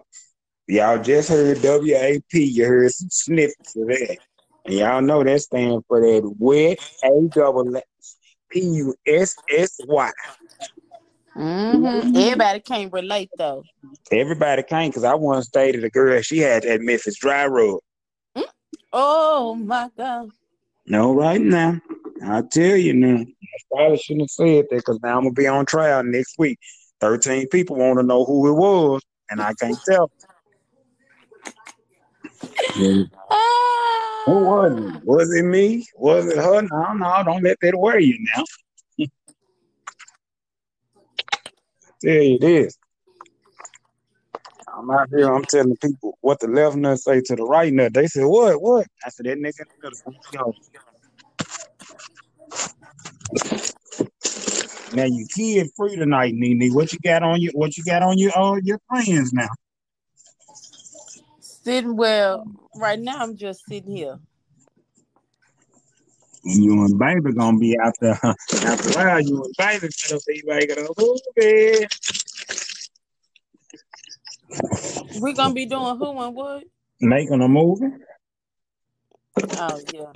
[0.67, 2.21] y'all just heard WAP.
[2.33, 4.17] You heard some snippets of that.
[4.65, 8.17] And y'all know that stands for that wet A double S
[8.49, 10.11] P U S S Y.
[11.35, 12.15] Mm-hmm.
[12.15, 13.63] Everybody can't relate though.
[14.11, 17.79] Everybody came because I once dated a girl, she had that Memphis dry rub.
[18.93, 20.31] Oh my God.
[20.85, 21.79] No, right now.
[22.23, 23.21] I'll tell you now.
[23.21, 26.59] I probably shouldn't have said that because now I'm gonna be on trial next week.
[26.99, 30.11] Thirteen people want to know who it was, and I can't tell.
[32.75, 33.03] Yeah.
[34.25, 35.03] Who was it?
[35.03, 35.87] Was it me?
[35.95, 36.61] Was it her?
[36.61, 38.43] No, no, don't let that worry you now.
[42.03, 42.77] Tell you this.
[44.73, 47.93] I'm out here, I'm telling people what the left nut say to the right nut.
[47.93, 48.87] They said, what, what?
[49.05, 49.89] I said, that nigga in the
[50.33, 50.55] middle.
[54.93, 56.73] Now you kid free tonight, Nene.
[56.73, 59.47] What you got on your what you got on your uh, your plans now?
[61.39, 62.45] Sitting well.
[62.75, 64.19] Right now, I'm just sitting here.
[66.43, 69.21] And you and baby gonna be out there after a while.
[69.21, 71.87] You and baby gonna be making a movie.
[75.19, 76.63] We're gonna be doing who and what?
[76.99, 77.95] Making a movie.
[79.37, 80.11] Oh yeah.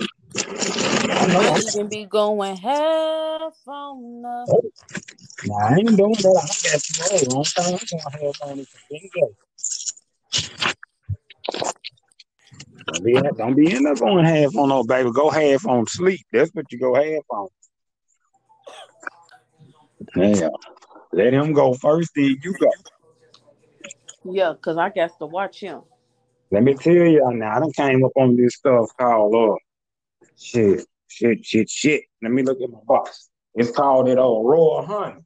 [1.32, 4.70] Might even be going half on the oh.
[5.44, 6.40] Nah, I ain't doing that.
[6.42, 7.44] I got some more.
[7.58, 9.26] I'm gonna I'm gonna have on it for bingo.
[12.86, 15.10] Don't be, don't be end up going half on no baby.
[15.10, 16.20] Go half on sleep.
[16.32, 17.48] That's what you go half on.
[20.14, 20.48] Yeah.
[21.12, 22.70] Let him go first, then you go.
[24.24, 25.82] Yeah, cause I got to watch him.
[26.50, 29.56] Let me tell y'all now, I done came up on this stuff called uh
[30.36, 32.04] shit, shit, shit, shit.
[32.22, 33.30] Let me look at my box.
[33.54, 35.22] It's called it old Royal Honey.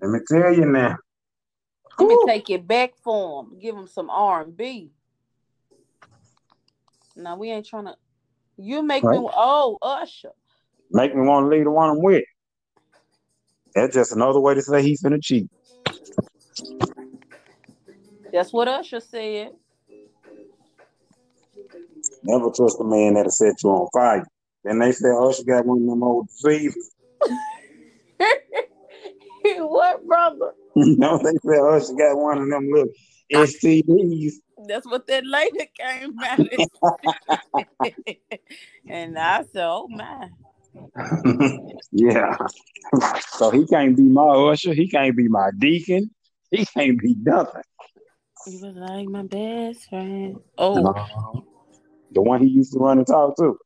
[0.00, 0.96] Let me tell you now.
[1.98, 2.24] Let me Whew.
[2.26, 3.58] take it back for him.
[3.60, 4.90] Give him some R and B.
[7.16, 7.96] No, we ain't trying to.
[8.56, 9.18] You make Right.
[9.18, 9.28] me.
[9.32, 10.30] Oh, Usher.
[10.90, 12.24] Make me want to leave the one I'm with.
[13.74, 15.48] That's just another way to say he's finna cheat.
[18.32, 19.52] That's what Usher said.
[22.22, 24.26] Never trust a man that'll set you on fire.
[24.64, 26.92] Then they say Usher got one of them old diseases.
[29.58, 30.52] what, brother?
[30.76, 32.88] no, they say Usher got one of them little
[33.32, 34.32] STDs.
[34.66, 36.40] That's what that lady came out
[38.88, 40.30] and I said, "Oh my."
[41.92, 42.36] yeah.
[43.30, 44.74] so he can't be my usher.
[44.74, 46.10] He can't be my deacon.
[46.50, 47.62] He can't be nothing.
[48.44, 50.40] He was like my best friend.
[50.58, 51.44] Oh.
[52.12, 53.58] The one he used to run and talk to.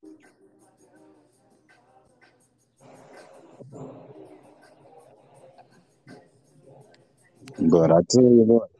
[7.59, 8.71] But I tell you what,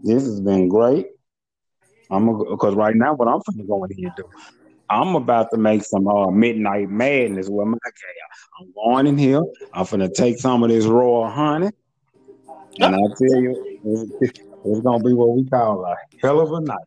[0.00, 1.13] this has been great.
[2.14, 4.24] I'm because right now what I'm finna go in here and do,
[4.90, 8.60] I'm about to make some uh, midnight madness with my gal.
[8.60, 9.42] I'm going in here.
[9.72, 11.70] I'm finna take some of this raw honey,
[12.78, 13.56] and I tell you,
[14.20, 16.78] it's, it's gonna be what we call a hell of a night.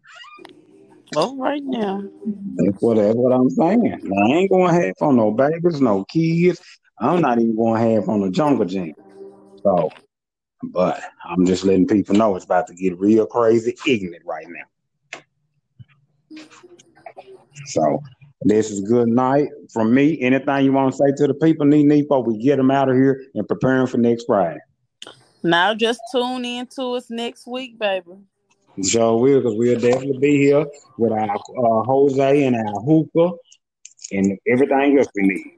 [1.14, 2.04] Well, right now.
[2.56, 4.00] That's what that's what I'm saying.
[4.04, 6.62] Now, I ain't gonna have on no babies, no kids.
[7.00, 8.94] I'm not even gonna have on the jungle gym.
[9.64, 9.90] So,
[10.64, 14.66] but I'm just letting people know it's about to get real crazy ignorant right now.
[17.66, 18.02] So
[18.42, 20.20] this is good night from me.
[20.22, 22.96] Anything you want to say to the people, need before we get them out of
[22.96, 24.60] here and prepare them for next Friday.
[25.44, 28.18] Now just tune in to us next week, baby.
[28.84, 30.66] Sure will, because we'll definitely be here
[30.98, 33.36] with our uh, Jose and our hookah
[34.12, 35.58] and everything else we need.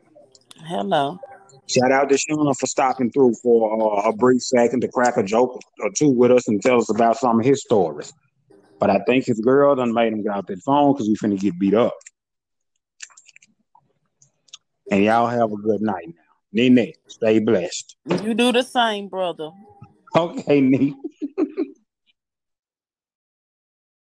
[0.65, 1.19] Hello.
[1.67, 5.23] Shout out to Shauna for stopping through for uh, a brief second to crack a
[5.23, 8.13] joke or two with us and tell us about some of his stories.
[8.79, 11.39] But I think his girl done made him get out that phone because we finna
[11.39, 11.93] get beat up.
[14.91, 16.13] And y'all have a good night now.
[16.51, 17.95] Nene, stay blessed.
[18.23, 19.51] You do the same, brother.
[20.15, 20.95] Okay, Nee.